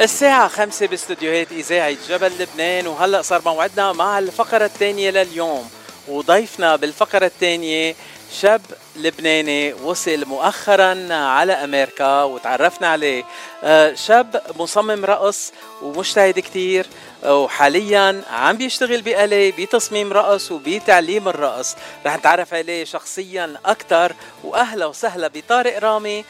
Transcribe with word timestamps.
الساعة 0.00 0.48
خمسة 0.48 0.86
باستديوهات 0.86 1.52
إذاعة 1.52 1.96
جبل 2.08 2.32
لبنان 2.38 2.86
وهلأ 2.86 3.22
صار 3.22 3.42
موعدنا 3.46 3.92
مع 3.92 4.18
الفقرة 4.18 4.64
الثانية 4.64 5.10
لليوم. 5.10 5.70
وضيفنا 6.08 6.76
بالفقرة 6.76 7.26
الثانية 7.26 7.94
شاب 8.40 8.60
لبناني 8.96 9.72
وصل 9.72 10.24
مؤخرا 10.24 11.14
على 11.14 11.52
أمريكا 11.52 12.22
وتعرفنا 12.22 12.88
عليه. 12.88 13.24
آه، 13.64 13.94
شاب 13.94 14.42
مصمم 14.56 15.04
رقص 15.04 15.52
ومجتهد 15.82 16.38
كتير 16.38 16.86
وحاليا 17.26 18.22
عم 18.30 18.56
بيشتغل 18.56 19.02
بألي 19.02 19.50
بتصميم 19.50 20.12
رقص 20.12 20.52
وبتعليم 20.52 21.28
الرقص. 21.28 21.76
رح 22.06 22.16
نتعرف 22.16 22.54
عليه 22.54 22.84
شخصيا 22.84 23.54
أكثر 23.66 24.12
وأهلا 24.44 24.86
وسهلا 24.86 25.28
بطارق 25.28 25.78
رامي 25.78 26.24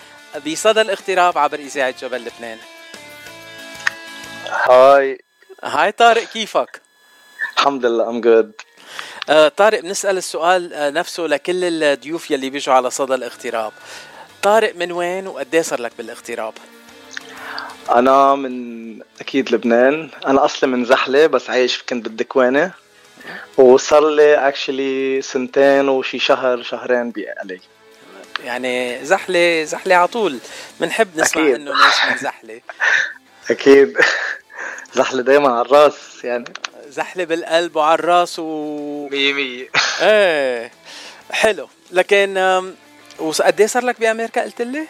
بصدى 0.46 0.80
الاغتراب 0.80 1.38
عبر 1.38 1.58
إذاعة 1.58 1.94
جبل 2.02 2.24
لبنان. 2.24 2.58
Hi. 4.48 5.18
Hi 5.64 5.92
طارق 5.92 6.24
كيفك؟ 6.24 6.80
الحمد 7.56 7.86
لله 7.86 8.08
ام 8.08 8.20
جود 8.20 8.52
آه 9.30 9.48
طارق 9.48 9.80
بنسأل 9.80 10.16
السؤال 10.16 10.74
آه 10.74 10.90
نفسه 10.90 11.22
لكل 11.22 11.64
الضيوف 11.82 12.30
يلي 12.30 12.50
بيجوا 12.50 12.74
على 12.74 12.90
صدى 12.90 13.14
الاغتراب. 13.14 13.72
طارق 14.42 14.76
من 14.76 14.92
وين 14.92 15.26
وقد 15.26 15.56
صار 15.60 15.80
لك 15.80 15.92
بالاغتراب؟ 15.98 16.54
أنا 17.90 18.34
من 18.34 19.02
أكيد 19.20 19.52
لبنان. 19.54 20.10
أنا 20.26 20.44
أصلي 20.44 20.70
من 20.70 20.84
زحلة 20.84 21.26
بس 21.26 21.50
عايش 21.50 21.82
كنت 21.82 22.04
بالدكوانه 22.04 22.72
وصار 23.56 24.10
لي 24.10 24.48
actually 24.48 25.22
سنتين 25.22 25.88
وشي 25.88 26.18
شهر 26.18 26.62
شهرين 26.62 27.10
ب 27.10 27.27
LA 27.27 27.60
يعني 28.44 29.04
زحلة 29.04 29.64
زحلة 29.64 29.94
على 29.94 30.08
طول. 30.08 30.38
بنحب 30.80 31.08
نسمع. 31.16 31.42
إنه 31.42 31.70
ناس 31.70 31.94
من 32.10 32.16
زحلة. 32.16 32.60
أكيد. 33.50 33.96
زحله 34.94 35.22
دايما 35.22 35.52
على 35.52 35.60
الراس 35.60 36.24
يعني. 36.24 36.44
زحله 36.88 37.24
بالقلب 37.24 37.76
وعلى 37.76 37.94
الراس 37.94 38.38
و 38.38 39.08
مية 39.08 39.32
مية. 39.32 39.68
إيه. 40.02 40.70
حلو. 41.30 41.68
لكن 41.90 42.36
وقد 43.18 43.62
صار 43.62 43.84
لك 43.84 44.00
بأمريكا؟ 44.00 44.42
قلت 44.42 44.62
لي؟ 44.62 44.86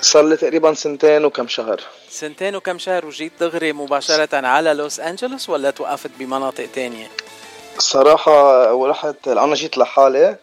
صار 0.00 0.22
لي 0.24 0.36
تقريبا 0.36 0.74
سنتين 0.74 1.24
وكم 1.24 1.48
شهر. 1.48 1.80
سنتين 2.10 2.56
وكم 2.56 2.78
شهر 2.78 3.06
وجيت 3.06 3.32
دغري 3.40 3.72
مباشرة 3.72 4.46
على 4.46 4.72
لوس 4.74 5.00
أنجلوس 5.00 5.48
ولا 5.48 5.70
توقفت 5.70 6.10
بمناطق 6.18 6.66
تانية؟ 6.74 7.06
الصراحة 7.76 8.72
ورحت 8.74 9.28
أنا 9.28 9.54
جيت 9.54 9.78
لحالي. 9.78 10.36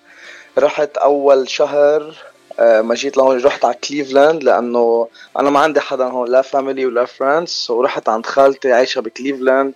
رحت 0.57 0.97
أول 0.97 1.49
شهر 1.49 2.15
ما 2.59 2.95
جيت 2.95 3.17
لهون 3.17 3.43
رحت 3.43 3.65
على 3.65 3.73
كليفلاند 3.73 4.43
لأنه 4.43 5.07
أنا 5.39 5.49
ما 5.49 5.59
عندي 5.59 5.79
حدا 5.79 6.05
هون 6.05 6.31
لا 6.31 6.41
family 6.41 6.85
ولا 6.85 7.05
friends 7.05 7.67
ورحت 7.69 8.09
عند 8.09 8.25
خالتي 8.25 8.73
عايشة 8.73 9.01
بكليفلاند. 9.01 9.73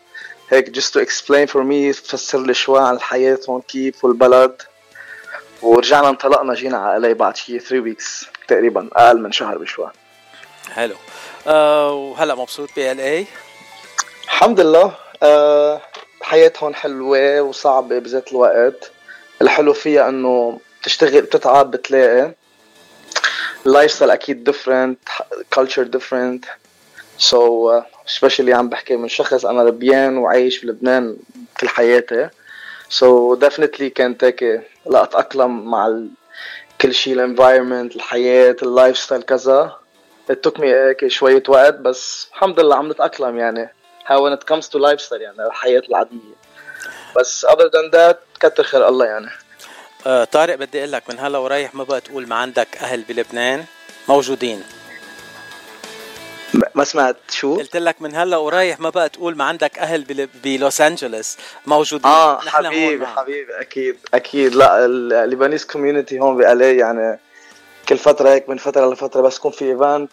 هيك 0.49 0.79
just 0.79 0.93
to 0.93 0.99
explain 0.99 1.47
for 1.47 1.63
me 1.63 2.01
تفسر 2.03 2.41
لي 2.41 2.53
شوي 2.53 2.79
عن 2.79 2.95
الحياة 2.95 3.39
هون 3.49 3.61
كيف 3.61 4.05
والبلد. 4.05 4.61
ورجعنا 5.61 6.09
انطلقنا 6.09 6.53
جينا 6.53 6.77
على 6.77 7.13
LA 7.13 7.17
بعد 7.17 7.37
شي 7.37 7.59
3 7.59 7.79
weeks 7.79 8.25
تقريبا 8.47 8.89
أقل 8.93 9.21
من 9.21 9.31
شهر 9.31 9.57
بشوي. 9.57 9.91
حلو. 10.71 10.95
أه 11.47 11.93
وهلا 11.93 12.35
مبسوط 12.35 12.69
ب 12.77 12.79
ال 12.79 13.25
الحمد 14.23 14.59
لله. 14.59 14.95
أه 15.23 15.81
الحياة 16.21 16.53
هون 16.59 16.75
حلوة 16.75 17.41
وصعبة 17.41 17.99
بذات 17.99 18.31
الوقت. 18.31 18.91
الحلو 19.41 19.73
فيها 19.73 20.09
إنه 20.09 20.59
بتشتغل 20.81 21.21
بتتعب 21.21 21.71
بتلاقي. 21.71 22.33
ال 23.65 23.91
lifestyle 23.91 24.11
أكيد 24.11 24.43
different 24.43 24.99
culture 25.53 25.83
different 25.83 26.45
so 27.17 27.81
especially 28.05 28.53
عم 28.53 28.69
بحكي 28.69 28.95
من 28.95 29.07
شخص 29.07 29.45
أنا 29.45 29.61
لبناني 29.61 30.17
وعايش 30.17 30.65
بلبنان 30.65 31.17
كل 31.59 31.69
حياتي. 31.69 32.29
so 32.89 33.35
definitely 33.35 33.89
كانت 33.89 34.23
هيك 34.23 34.43
لا 34.85 35.03
أتأقلم 35.03 35.71
مع 35.71 35.87
ال... 35.87 36.09
كل 36.81 36.93
شيء 36.93 37.13
ال 37.13 37.20
environment 37.20 37.95
الحياة 37.95 38.55
ال 38.63 38.97
lifestyle 38.97 39.21
كذا. 39.21 39.79
It 40.31 40.35
took 40.47 40.59
me 40.59 40.63
هيك 40.63 41.07
شوية 41.07 41.43
وقت 41.47 41.73
بس 41.73 42.27
الحمد 42.33 42.59
لله 42.59 42.75
عم 42.75 42.91
نتأقلم 42.91 43.37
يعني. 43.37 43.73
How 44.05 44.21
when 44.21 44.33
it 44.33 44.45
comes 44.45 44.69
to 44.69 44.79
lifestyle 44.79 45.21
يعني 45.21 45.45
الحياة 45.47 45.81
العادية. 45.89 46.35
بس 47.17 47.45
other 47.45 47.69
than 47.69 47.91
that 47.93 48.17
كتر 48.39 48.63
خير 48.63 48.87
الله 48.87 49.05
يعني. 49.05 49.29
آه 50.07 50.23
طارق 50.23 50.55
بدي 50.55 50.79
أقول 50.79 50.91
لك 50.91 51.03
من 51.09 51.19
هلا 51.19 51.37
ورايح 51.37 51.75
ما 51.75 51.83
بقى 51.83 52.01
تقول 52.01 52.27
ما 52.27 52.35
عندك 52.35 52.77
أهل 52.77 53.01
بلبنان. 53.01 53.65
موجودين. 54.09 54.63
ما 56.75 56.83
سمعت 56.83 57.15
شو؟ 57.29 57.55
قلت 57.55 57.77
لك 57.77 58.01
من 58.01 58.15
هلا 58.15 58.37
ورايح 58.37 58.79
ما 58.79 58.89
بقى 58.89 59.09
تقول 59.09 59.37
ما 59.37 59.43
عندك 59.43 59.79
أهل 59.79 60.27
بلوس 60.43 60.81
انجلوس 60.81 61.37
موجودين. 61.65 62.11
آه 62.11 62.39
حبيبي 62.39 63.05
حبيبي 63.05 63.59
أكيد 63.61 63.95
أكيد. 64.13 64.55
لا 64.55 64.85
ال 64.85 64.94
Lebanese 64.94 65.65
community 65.65 66.19
هون 66.19 66.37
ب 66.37 66.51
LA 66.51 66.77
يعني 66.77 67.19
كل 67.89 67.97
فترة 67.97 68.29
هيك 68.29 68.49
من 68.49 68.57
فترة 68.57 68.93
لفترة 68.93 69.21
بس 69.21 69.37
يكون 69.37 69.51
في 69.51 69.65
event 69.65 70.11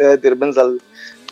قادر 0.00 0.34
بنزل 0.34 0.80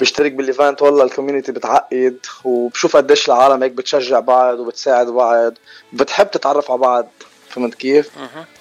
بشترك 0.00 0.32
بال 0.32 0.46
event 0.46 0.82
والله 0.82 1.04
ال 1.04 1.09
community 1.09 1.52
بتعقد. 1.52 2.16
وبشوف 2.44 2.96
قديش 2.96 3.28
العالم 3.28 3.62
هيك 3.62 3.72
بتشجع 3.72 4.20
بعض 4.20 4.58
وبتساعد 4.58 5.06
بعض. 5.06 5.54
بتحب 5.92 6.30
تتعرف 6.30 6.70
على 6.70 6.80
بعض. 6.80 7.08
فهمت 7.56 7.74
كيف؟ 7.74 8.10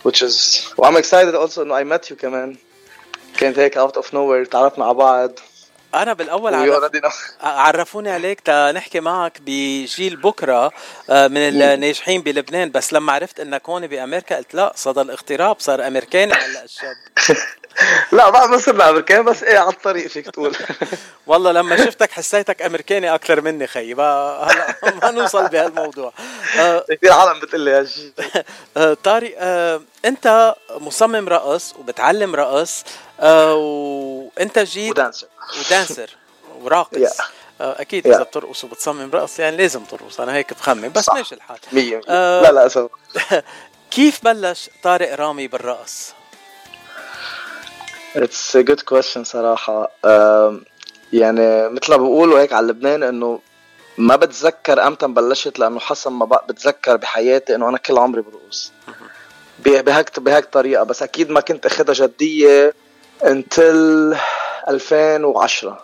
which 0.08 0.22
is 0.22 0.62
وعم 0.78 1.02
excited 1.02 1.36
also 1.36 1.58
انه 1.58 1.80
I 1.80 1.98
met 1.98 2.06
you 2.10 2.14
كمان. 2.14 2.56
كانت 3.38 3.60
هيك 3.60 3.78
out 3.78 4.14
of 4.14 4.26
nowhere 4.26 4.46
تعرفنا 4.46 4.86
على 4.86 4.94
بعض. 4.94 5.32
أنا 5.94 6.14
بالأول 6.14 6.54
عرف... 6.54 7.14
عرفوني 7.42 8.12
عليك 8.12 8.50
نحكي 8.50 9.00
معك 9.00 9.42
بجيل 9.42 10.16
بكرة 10.16 10.72
آه، 11.10 11.28
من 11.28 11.38
الناجحين 11.38 12.22
بلبنان. 12.22 12.72
بس 12.72 12.94
لما 12.94 13.14
عرفت 13.14 13.40
انك 13.40 13.70
هون 13.70 13.88
بأمريكا 13.88 14.38
قلت 14.38 14.54
لا 14.54 14.74
صدى 14.76 15.02
الاغتراب 15.02 15.60
صار 15.60 15.88
أمريكاني 15.88 16.34
هلا 16.34 16.64
الشاب. 16.64 16.96
لا 18.12 18.30
بعد 18.30 18.50
ما 18.50 18.58
صرنا 18.58 18.90
امريكاني 18.90 19.24
بس 19.24 19.44
إيه 19.44 19.58
على 19.58 19.70
الطريق 19.70 20.08
فيك 20.08 20.30
تقول 20.30 20.56
والله 21.28 21.52
لما 21.52 21.86
شفتك 21.86 22.12
حسيتك 22.12 22.62
أمريكاني 22.62 23.16
أكثر 23.16 23.42
مني 23.42 23.68
خيي 23.68 23.94
هلا 23.94 24.76
ما 25.04 25.12
نوصل 25.12 25.48
بهالموضوع 25.48 26.14
آه، 26.60 26.86
كثير 26.90 27.12
عالم 27.12 27.40
بتقول 27.40 27.62
لي 27.62 27.72
هالشيء 27.72 28.12
آه، 28.78 28.94
طارق 29.04 29.36
أنت 30.06 30.56
مصمم 30.72 31.30
رقص 31.30 31.74
وبتعلم 31.80 32.36
رقص 32.36 32.84
وأنت 33.20 34.60
جيت 34.60 34.92
ودانسر 34.92 35.28
ودانسر 35.60 36.10
وراقص. 36.62 37.20
آه، 37.62 37.82
أكيد. 37.82 38.08
إذا 38.08 38.24
بترقص 38.24 38.64
وبتصمم 38.64 39.12
رقص 39.14 39.40
يعني 39.40 39.58
لازم 39.58 39.84
ترقص 39.84 40.20
أنا 40.20 40.34
هيك 40.34 40.54
بخمن 40.54 40.90
بس 40.90 41.10
ماشي 41.10 41.36
الحال 41.36 41.58
مية 41.72 42.02
آه 42.10 42.42
لا 42.42 42.70
لا. 43.32 43.44
كيف 43.92 44.24
بلش 44.24 44.70
طارق 44.84 45.16
رامي 45.16 45.48
بالرقص؟ 45.48 46.14
A 48.16 48.64
good 48.64 48.84
question 48.86 49.24
صراحة. 49.24 49.92
يعني 51.14 51.70
مثل 51.70 51.92
ما 51.92 51.98
بقولوا 51.98 52.40
هيك 52.40 52.54
على 52.54 52.68
لبنان 52.68 53.04
إنه 53.04 53.40
ما 53.98 54.16
بتذكر 54.16 54.88
إمتى 54.88 55.08
بلشت 55.08 55.60
لأنه 55.60 55.80
حسب 55.80 56.12
ما 56.12 56.26
بتذكر 56.26 56.96
بحياتي 56.98 57.56
إنه 57.56 57.70
أنا 57.70 57.78
كل 57.78 57.98
عمري 57.98 58.22
برقص. 58.22 58.72
بهيك 59.60 60.20
بهيك 60.20 60.46
طريقة. 60.46 60.84
بس 60.84 61.04
أكيد 61.04 61.30
ما 61.30 61.42
كنت 61.42 61.66
اخذها 61.66 61.94
جدية 61.94 62.74
انتل 63.26 64.18
2010 64.68 65.84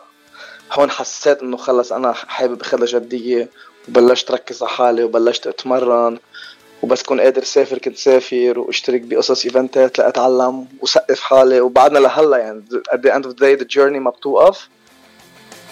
هون 0.71 0.91
حسيت 0.91 1.41
إنه 1.41 1.57
خلص 1.57 1.91
أنا 1.91 2.13
حابب 2.13 2.61
اخذها 2.61 2.85
جدية 2.85 3.49
وبلشت 3.87 4.31
ركز 4.31 4.63
على 4.63 4.71
حالي 4.71 5.03
وبلشت 5.03 5.47
أتمرن. 5.47 6.19
وبس 6.83 7.03
كون 7.03 7.21
قادر 7.21 7.43
سافر 7.43 7.77
كنت 7.77 7.97
سافر 7.97 8.59
واشترك 8.59 9.01
بقصص 9.01 9.45
ايفنتات 9.45 9.99
لأتعلم 9.99 10.67
وسقف 10.81 11.19
حالي. 11.19 11.61
وبعدنا 11.61 11.99
لهلا 11.99 12.37
يعني 12.37 12.63
at 12.93 12.97
the 12.97 13.11
end 13.11 13.25
of 13.25 13.29
the 13.29 13.39
day 13.39 13.55
the 13.63 13.67
journey 13.67 13.99
ما 13.99 14.09
بتوقف 14.09 14.69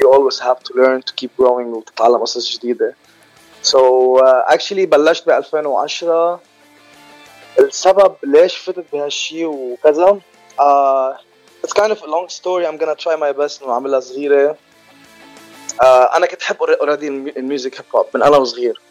you 0.02 0.08
always 0.14 0.40
have 0.40 0.60
to 0.64 0.74
learn 0.74 1.02
to 1.02 1.14
keep 1.14 1.30
growing 1.42 1.68
وتتعلم 1.76 2.18
قصص 2.18 2.58
جديدة. 2.58 2.96
So 3.64 3.78
uh, 4.18 4.54
actually 4.54 4.86
بلشت 4.86 5.28
ب 5.28 5.30
2010 5.30 6.40
السبب 7.60 8.16
ليش 8.24 8.58
فتت 8.58 8.86
بهالشيء 8.94 9.46
وكذا 9.46 10.20
uh, 10.60 11.18
it's 11.66 11.74
kind 11.74 11.92
of 11.92 12.02
a 12.02 12.08
long 12.08 12.30
story. 12.30 12.66
I'm 12.66 12.78
gonna 12.78 12.96
try 12.96 13.16
my 13.16 13.32
best 13.32 13.64
إنه 13.64 13.74
أعملها 13.74 14.00
صغيرة. 14.00 14.58
Uh, 15.82 15.84
أنا 15.86 16.26
كنت 16.26 16.42
أحب 16.42 16.64
already 16.64 17.08
ال 17.08 17.19
music 17.19 17.76
hip 17.76 17.86
hop 17.96 18.06
من 18.14 18.24
أنا 18.24 18.38
وصغير. 18.38 18.82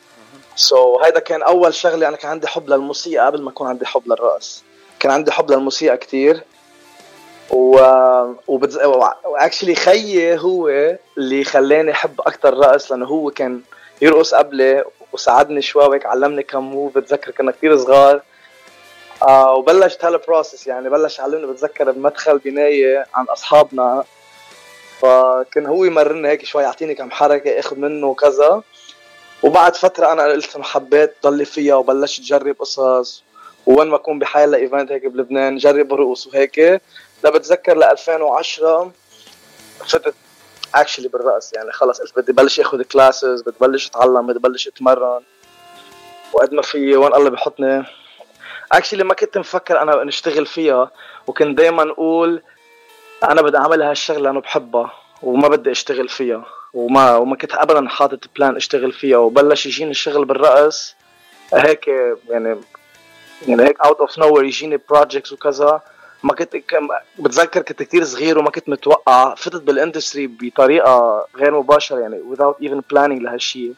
so 0.59 0.99
so, 0.99 1.05
هيدا 1.05 1.21
كان 1.21 1.43
أول 1.43 1.75
شغلة. 1.75 2.09
أنا 2.09 2.17
كان 2.17 2.31
عندي 2.31 2.47
حب 2.47 2.69
للموسيقى 2.69 3.27
قبل 3.27 3.43
ما 3.43 3.51
يكون 3.51 3.69
عندي 3.69 3.87
حب 3.87 4.03
للرقص. 4.07 4.65
كان 5.01 5.13
عندي 5.13 5.31
حب 5.31 5.51
للموسيقى 5.51 5.97
كتير. 5.97 6.43
و 7.51 7.79
وبتز... 8.49 8.79
و 9.25 9.30
actually 9.30 9.75
خيي 9.75 10.39
هو 10.39 10.69
اللي 11.19 11.45
خلاني 11.45 11.91
أحب 11.93 12.21
أكثر 12.21 12.49
الرقص 12.49 12.91
لأنه 12.91 13.07
هو 13.07 13.31
كان 13.31 13.61
يرقص 14.03 14.35
قبلي 14.35 14.85
وساعدني 15.13 15.63
شوي 15.63 15.85
وهيك 15.85 16.07
علمني 16.07 16.43
كم 16.43 16.63
move 16.63 16.99
بتذكر 16.99 17.31
كنا 17.31 17.53
كثير 17.53 17.77
صغار. 17.77 18.23
آه 19.23 19.55
وبلشت 19.55 20.05
هال 20.05 20.18
process 20.18 20.67
يعني. 20.67 20.91
بلش 20.91 21.19
يعلمني 21.19 21.47
بتذكر 21.47 21.91
بمدخل 21.91 22.39
بناية 22.39 23.07
عن 23.15 23.25
أصحابنا. 23.25 24.05
فكان 24.99 25.67
هو 25.67 25.85
يمرني 25.85 26.29
هيك 26.29 26.45
شوي 26.45 26.63
يعطيني 26.63 26.95
كم 26.95 27.11
حركة 27.11 27.59
اخذ 27.59 27.77
منه 27.77 28.07
وكذا 28.07 28.63
وبعد 29.43 29.77
فترة 29.77 30.13
أنا 30.13 30.23
قلت 30.23 30.59
حبيت 30.61 31.15
ضلي 31.23 31.45
فيها 31.45 31.75
وبلشت 31.75 32.23
جرب 32.23 32.57
قصص. 32.59 33.23
وين 33.67 33.89
ما 33.89 33.97
أكون 33.97 34.19
بحال 34.19 34.51
ل 34.51 34.58
event 34.58 34.93
هيك 34.93 35.07
بلبنان 35.07 35.57
جرب 35.57 35.95
رقص 35.95 36.27
وهيك. 36.27 36.59
لا 37.25 37.31
بتذكر 37.31 37.77
ل 37.77 37.85
2010 37.85 38.93
فتت 39.87 40.15
actually 40.75 41.09
بالرقص 41.09 41.53
يعني 41.53 41.73
خلص 41.73 42.01
قلت 42.01 42.19
بدي 42.19 42.33
بلش 42.33 42.61
آخذ 42.61 42.83
classes 42.83 43.43
بدي 43.43 43.57
بلش 43.61 43.89
أتعلم 43.89 44.27
بدي 44.27 44.39
بلش 44.39 44.69
أتمرن. 44.69 45.23
وقد 46.33 46.53
ما 46.53 46.63
في 46.63 46.97
وين 46.97 47.15
الله 47.15 47.31
بحطني. 47.31 47.85
actually 48.73 49.05
ما 49.05 49.15
كنت 49.15 49.39
مفكر 49.39 49.83
أنا 49.83 50.05
نشتغل 50.05 50.47
فيها 50.47 50.91
وكنت 51.27 51.59
دائما 51.59 51.91
أقول 51.91 52.43
أنا 53.25 53.43
بدي 53.43 53.57
أعمل 53.57 53.83
هالشغلة 53.83 54.21
لأنه 54.21 54.41
بحبها 54.41 54.93
وما 55.23 55.49
بدي 55.49 55.71
أشتغل 55.71 56.09
فيها. 56.09 56.58
وما 56.75 57.17
وما 57.17 57.37
كنت 57.37 57.55
ابدا 57.55 57.89
حاطط 57.89 58.21
plan 58.37 58.57
أشتغل 58.57 58.93
فيها 58.93 59.19
وبلش 59.19 59.67
يجيني 59.67 59.91
الشغل 59.91 60.25
بالرقص 60.25 60.95
هيك 61.55 61.89
يعني 62.29 62.61
يعني 63.47 63.63
هيك 63.63 63.81
out 63.81 64.01
of 64.01 64.19
nowhere 64.19 64.41
يجيني 64.41 64.81
projects 64.91 65.33
وكذا. 65.33 65.81
ما 66.23 66.35
كنت 66.35 66.57
بتذكر 67.19 67.63
كنت 67.63 67.83
كثير 67.83 68.05
صغير 68.05 68.39
وما 68.39 68.51
كنت 68.51 68.69
متوقع. 68.69 69.35
فتت 69.35 69.63
بال 69.63 69.75
industry 69.75 70.27
بطريقة 70.27 71.27
غير 71.37 71.59
مباشرة 71.59 71.99
يعني 71.99 72.23
without 72.33 72.65
even 72.65 72.81
planning 72.93 73.23
لهالشيء 73.23 73.75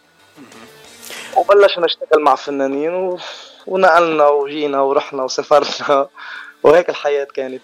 وبلشنا 1.37 1.85
نشتغل 1.85 2.23
مع 2.23 2.35
فنانين 2.35 2.95
و... 2.95 3.19
ونقلنا 3.67 4.29
وجينا 4.29 4.81
ورحنا 4.81 5.23
وسافرنا. 5.23 6.09
وهيك 6.63 6.89
الحياة 6.89 7.25
كانت. 7.25 7.63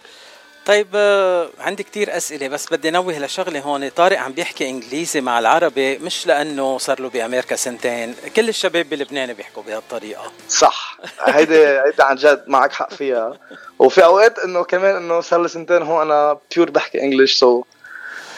طيب 0.67 0.87
آه، 0.95 1.49
عندي 1.59 1.83
كتير 1.83 2.17
أسئلة 2.17 2.49
بس 2.49 2.67
بدي 2.73 2.91
نوه 2.91 3.19
لشغلة 3.19 3.61
هون. 3.61 3.89
طارق 3.89 4.19
عم 4.19 4.33
بيحكي 4.33 4.69
إنجليزي 4.71 5.21
مع 5.21 5.39
العربي 5.39 5.99
مش 5.99 6.27
لأنه 6.27 6.79
صار 6.79 7.01
له 7.01 7.09
بأمريكا 7.09 7.57
سنتين. 7.57 8.15
كل 8.37 8.49
الشباب 8.49 8.89
بلبنان 8.89 9.33
بيحكوا 9.33 9.63
بهالطريقة. 9.63 10.33
صح. 10.49 10.99
هيدي 11.21 11.67
هيدي 11.67 12.03
عن 12.03 12.17
جد 12.17 12.45
معك 12.47 12.73
حق 12.73 12.95
فيها. 12.95 13.39
وفي 13.79 14.05
أوقات 14.05 14.39
إنه 14.39 14.65
كمان 14.65 14.97
إنه 14.97 15.21
صار 15.21 15.43
لي 15.43 15.49
سنتين 15.49 15.83
هون 15.83 16.03
أنا 16.03 16.39
pure 16.55 16.71
بحكي 16.71 17.03
English 17.03 17.35
so 17.35 17.65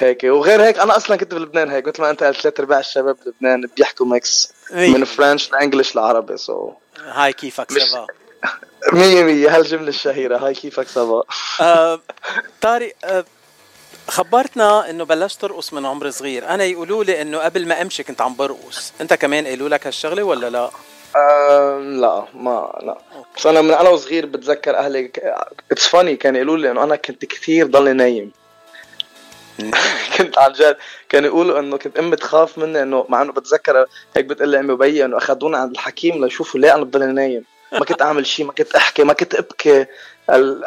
هيك. 0.00 0.24
وغير 0.24 0.62
هيك 0.62 0.78
أنا 0.78 0.96
أصلا 0.96 1.16
كنت 1.16 1.34
بلبنان 1.34 1.70
هيك 1.70 1.88
مثل 1.88 2.02
ما 2.02 2.10
أنت 2.10 2.22
قلت 2.22 2.40
ثلاث 2.40 2.60
أرباع 2.60 2.78
الشباب 2.78 3.16
بلبنان 3.26 3.68
بيحكوا 3.76 4.06
mix 4.06 4.52
من 4.72 5.04
French 5.04 5.52
ل 5.52 5.58
English 5.58 5.96
لعربي 5.96 6.36
so 6.36 6.72
Hi 7.04 7.32
كيفك 7.32 7.70
ça 7.70 7.85
va. 7.85 8.06
مية 8.92 9.22
مية 9.22 9.56
هالجملة 9.56 9.88
الشهيرة 9.88 10.36
Hi 10.38 10.54
كيفك 10.54 10.88
ça 10.88 11.02
va؟ 11.02 11.22
آه 11.60 12.00
طارق 12.60 12.92
آه 13.04 13.24
خبرتنا 14.08 14.90
إنه 14.90 15.04
بلشت 15.04 15.40
ترقص 15.40 15.72
من 15.72 15.86
عمر 15.86 16.10
صغير. 16.10 16.48
أنا 16.48 16.64
يقولوا 16.64 17.04
لي 17.04 17.22
إنه 17.22 17.38
قبل 17.38 17.68
ما 17.68 17.82
أمشي 17.82 18.02
كنت 18.02 18.20
عم 18.20 18.36
برقص. 18.36 18.92
أنت 19.00 19.14
كمان 19.14 19.46
قالوا 19.46 19.68
لك 19.68 19.86
هالشغلة 19.86 20.22
ولا 20.22 20.50
لا؟ 20.50 20.70
آه 21.16 21.78
لا 21.78 22.24
ما 22.34 22.78
لا. 22.82 22.98
بس 23.36 23.46
أنا 23.46 23.60
من 23.62 23.70
أنا 23.70 23.88
وصغير 23.88 24.26
بتذكر 24.26 24.76
أهلي 24.76 25.12
it's 25.72 25.86
funny 25.86 26.16
كانوا 26.16 26.38
يقولوا 26.40 26.56
لي 26.56 26.70
إنه 26.70 26.82
أنا 26.82 26.96
كنت 26.96 27.24
كثير 27.24 27.66
ضلني 27.66 27.92
نايم. 27.92 28.32
كنت 30.18 30.38
عن 30.38 30.52
جد. 30.52 30.76
كانوا 31.08 31.28
يقولوا 31.28 31.58
إنه 31.58 31.76
كنت 31.76 31.98
أمي 31.98 32.16
تخاف 32.16 32.58
مني 32.58 32.82
إنه 32.82 33.06
مع 33.08 33.22
إنه 33.22 33.32
بتذكر 33.32 33.86
هيك 34.16 34.24
بتقول 34.24 34.48
لي 34.48 34.60
أمي 34.60 34.72
وبيي 34.72 35.04
إنه 35.04 35.16
اخذونا 35.16 35.58
عند 35.58 35.70
الحكيم 35.70 36.24
ليشوفوا 36.24 36.60
ليه 36.60 36.74
أنا 36.74 36.84
بضلني 36.84 37.12
نايم. 37.12 37.44
ما 37.72 37.84
كنت 37.84 38.02
أعمل 38.02 38.26
شيء 38.26 38.46
ما 38.46 38.52
كنت 38.52 38.74
أحكي 38.74 39.04
ما 39.04 39.12
كنت 39.12 39.34
أبكي. 39.34 39.86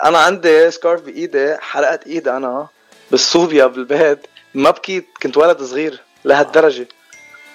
أنا 0.04 0.18
عندي 0.18 0.72
scar 0.72 1.02
بإيدي 1.02 1.58
حرقت 1.58 2.08
إيدي 2.08 2.32
أنا 2.32 2.68
بالصوبيا 3.12 3.66
بالبيت. 3.66 4.20
ما 4.54 4.72
بكيت 4.72 5.08
كنت 5.24 5.38
ولد 5.38 5.62
صغير 5.62 6.02
لهالدرجة. 6.26 6.88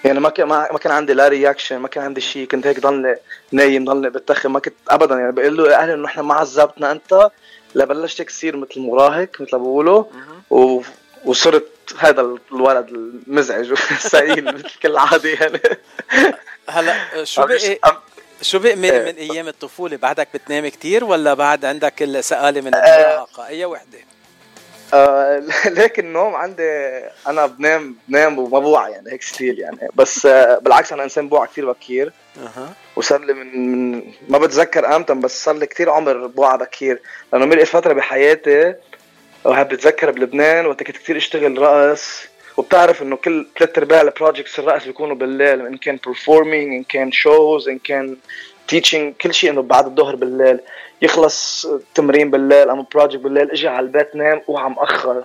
يعني 0.03 0.19
ما 0.19 0.29
كان 0.29 0.47
ما 0.47 0.77
كان 0.81 0.91
عندي 0.91 1.13
لا 1.13 1.27
reaction 1.27 1.77
ما 1.77 1.87
كان 1.87 2.03
عندي 2.03 2.21
شيء 2.21 2.47
كنت 2.47 2.67
هيك 2.67 2.79
ضلني 2.79 3.15
نايم 3.51 3.85
ضلني 3.85 4.09
بتختي 4.09 4.53
ما 4.53 4.59
كنت 4.59 4.75
ابدا. 4.89 5.15
يعني 5.15 5.31
بقول 5.31 5.57
له 5.57 5.75
أهلي 5.75 5.93
إنه 5.93 6.05
إحنا 6.05 6.23
ما 6.23 6.33
عذبتنا 6.33 6.91
أنت؟ 6.91 7.29
لبلشت 7.75 8.21
تصير 8.21 8.57
مثل 8.57 8.79
مراهق 8.79 9.29
مثل 9.39 9.55
ما 9.55 9.57
بقولوا. 9.57 10.03
و... 10.49 10.81
وصرت 11.25 11.67
هذا 11.99 12.35
الولد 12.51 12.89
المزعج 12.89 13.71
والسئيل 13.71 14.45
مثل 14.45 14.69
كل 14.83 14.97
عادي 14.97 15.31
يعني. 15.31 15.61
هلا 16.69 17.23
شو 17.23 17.45
بقي؟ 17.45 17.79
شو 18.41 18.59
بقي 18.59 18.75
من, 18.75 18.91
إيه. 18.91 19.11
من 19.11 19.17
أيام 19.17 19.47
الطفولة؟ 19.47 19.97
بعدك 19.97 20.27
بتنام 20.33 20.67
كتير 20.67 21.03
ولا 21.03 21.33
بعد 21.33 21.65
عندك 21.65 22.03
السقاله 22.03 22.61
من 22.61 22.75
المراهقه 22.75 23.47
اي 23.47 23.65
وحدة؟ 23.65 23.97
آه 24.93 25.43
لكن 25.79 26.05
النوم 26.05 26.35
عندي 26.35 27.01
أنا 27.27 27.45
بنام 27.45 27.95
بنام 28.07 28.39
وما 28.39 28.59
بوعى 28.59 28.91
يعني 28.91 29.11
هيك 29.11 29.21
still 29.21 29.59
يعني. 29.59 29.77
بس 29.95 30.25
آه 30.25 30.57
بالعكس 30.57 30.93
أنا 30.93 31.03
إنسان 31.03 31.29
بوعى 31.29 31.47
كثير 31.47 31.71
بكير. 31.71 32.13
أها. 32.37 32.73
وصار 32.95 33.21
لي 33.21 33.33
من, 33.33 33.71
من 33.71 34.03
ما 34.29 34.37
بتذكر 34.37 34.95
إمتى 34.95 35.13
بس 35.13 35.43
صار 35.43 35.55
لي 35.55 35.65
كثير 35.65 35.89
عمر 35.89 36.27
بوعى 36.27 36.57
بكير. 36.57 37.01
لأنه 37.33 37.45
مرقت 37.45 37.67
فترة 37.67 37.93
بحياتي 37.93 38.75
وهب 39.43 39.67
بتذكر 39.67 40.11
بلبنان 40.11 40.65
وقت 40.65 40.83
كنت 40.83 40.97
كثير 40.97 41.17
اشتغل 41.17 41.57
رقص 41.61 42.27
وبتعرف 42.57 43.01
إنه 43.01 43.15
كل 43.15 43.47
ثلاث 43.59 43.77
أرباع 43.77 44.01
ال 44.01 44.07
projects 44.07 44.59
الرقص 44.59 44.85
بيكونوا 44.85 45.15
بالليل 45.15 45.65
إن 45.65 45.77
كان 45.77 45.99
performing 46.07 46.73
إن 46.73 46.83
كان 46.83 47.11
shows 47.11 47.69
إن 47.69 47.79
كان 47.79 48.17
teaching 48.67 49.13
كل 49.13 49.33
شيء 49.33 49.49
إنه 49.51 49.61
بعد 49.61 49.85
الظهر 49.85 50.15
بالليل. 50.15 50.59
يخلص 51.01 51.65
التمرين 51.65 52.31
بالليل 52.31 52.69
أو 52.69 52.81
project 52.81 53.21
بالليل 53.23 53.51
إجي 53.51 53.67
على 53.67 53.85
البيت 53.85 54.15
نام 54.15 54.41
اوعى 54.49 54.69
مأخر 54.69 55.23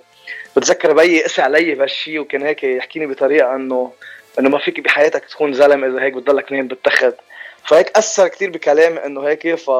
بتذكر 0.56 0.92
بيي 0.92 1.24
قسي 1.24 1.42
علي 1.42 1.74
بهالشيء 1.74 2.18
وكان 2.18 2.42
هيك 2.42 2.64
يحكيني 2.64 3.06
بطريقة 3.06 3.56
إنه 3.56 3.92
إنه 4.38 4.48
ما 4.48 4.58
فيك 4.58 4.80
بحياتك 4.80 5.24
تكون 5.24 5.52
زلمة 5.52 5.86
إذا 5.86 6.02
هيك 6.02 6.12
بتضلك 6.12 6.52
نايم 6.52 6.68
بالتخت 6.68 7.14
فهيك 7.64 7.98
أثر 7.98 8.28
كثير 8.28 8.50
بكلامي 8.50 9.06
إنه 9.06 9.28
هيك 9.28 9.54
ف 9.54 9.70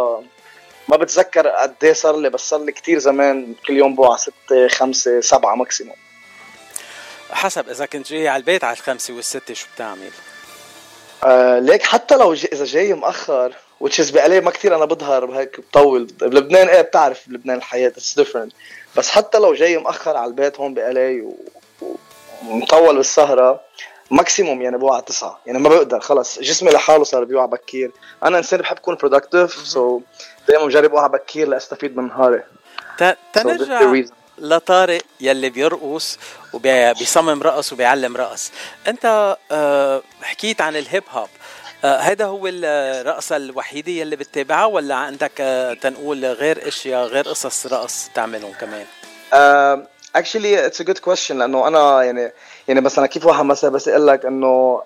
ما 0.88 0.96
بتذكر 0.96 1.48
قد 1.48 1.74
إيه 1.82 1.92
صار 1.92 2.16
لي 2.16 2.30
بس 2.30 2.48
صار 2.48 2.64
لي 2.64 2.72
كثير 2.72 2.98
زمان 2.98 3.54
كل 3.66 3.76
يوم 3.76 3.94
بوعى 3.94 4.18
ستة 4.18 4.68
خمسة 4.68 5.20
سبعة 5.20 5.54
maximum 5.54 5.96
حسب 7.32 7.68
إذا 7.68 7.86
كنت 7.86 8.08
جاي 8.08 8.28
على 8.28 8.40
البيت 8.40 8.64
على 8.64 8.76
الخمسة 8.76 9.14
والستة 9.14 9.54
شو 9.54 9.66
بتعمل؟ 9.74 10.10
آه 11.24 11.58
ليك 11.58 11.82
حتى 11.82 12.16
لو 12.16 12.34
جي 12.34 12.48
إذا 12.52 12.64
جاي 12.64 12.94
مأخر 12.94 13.52
which 13.80 14.02
is 14.02 14.10
بقلي 14.10 14.40
ما 14.40 14.50
كثير 14.50 14.76
أنا 14.76 14.84
بظهر 14.84 15.38
هيك 15.38 15.60
بطول. 15.60 16.04
بلبنان 16.04 16.68
إيه 16.68 16.80
بتعرف 16.80 17.28
بلبنان 17.28 17.56
الحياة 17.56 17.88
it's 17.88 18.14
different 18.14 18.52
بس 18.96 19.10
حتى 19.10 19.38
لو 19.38 19.54
جاي 19.54 19.78
مأخر 19.78 20.16
على 20.16 20.26
البيت 20.26 20.60
هون 20.60 20.74
بقلي 20.74 21.32
ومطول 22.42 22.96
بالسهرة 22.96 23.60
maximum 24.10 24.62
يعني 24.62 24.78
بوعى 24.78 25.02
تسعة. 25.02 25.40
يعني 25.46 25.58
ما 25.58 25.68
بقدر 25.68 26.00
خلص 26.00 26.38
جسمي 26.38 26.70
لحاله 26.70 27.04
صار 27.04 27.24
بيوعى 27.24 27.46
بكير. 27.46 27.90
أنا 28.24 28.38
إنسان 28.38 28.60
بحب 28.60 28.76
أكون 28.76 28.94
productive 28.94 30.00
so 30.00 30.01
so 30.01 30.02
دائما 30.48 30.66
بجرب 30.66 30.92
اوعى 30.94 31.08
بكير 31.08 31.48
لأستفيد 31.48 31.96
من 31.96 32.08
نهاري. 32.08 32.42
تنرجع 33.32 33.92
لطارق 34.38 35.02
يلي 35.20 35.50
بيرقص 35.50 36.18
وبيصمم 36.52 37.42
رقص 37.42 37.72
وبيعلم 37.72 38.16
رقص 38.16 38.52
انت 38.88 39.36
آه، 39.52 40.02
حكيت 40.22 40.60
عن 40.60 40.76
ال 40.76 40.83
hip 40.83 41.04
hop 41.10 41.28
هذا 41.84 42.24
هو 42.24 42.46
الرقصة 42.46 43.36
الوحيدة 43.36 43.92
يلي 43.92 44.16
بتتابعها 44.16 44.64
ولا 44.64 44.94
عندك 44.94 45.32
آه، 45.40 45.74
تنقول 45.74 46.24
غير 46.24 46.68
إشياء 46.68 47.06
غير 47.06 47.28
قصص 47.28 47.66
رقص 47.66 48.08
تعملهم 48.14 48.52
كمان؟ 48.52 48.86
actually 50.16 50.66
it's 50.66 50.80
a 50.80 50.84
good 50.84 50.98
question 50.98 51.38
لأنه 51.38 51.68
أنا 51.68 52.02
يعني 52.02 52.32
يعني 52.68 52.80
مثلا 52.80 53.06
كيف 53.06 53.26
واحد 53.26 53.44
مثلا 53.44 53.70
بس 53.70 53.86
يقول 53.86 54.06
لك 54.06 54.26
إنه 54.26 54.82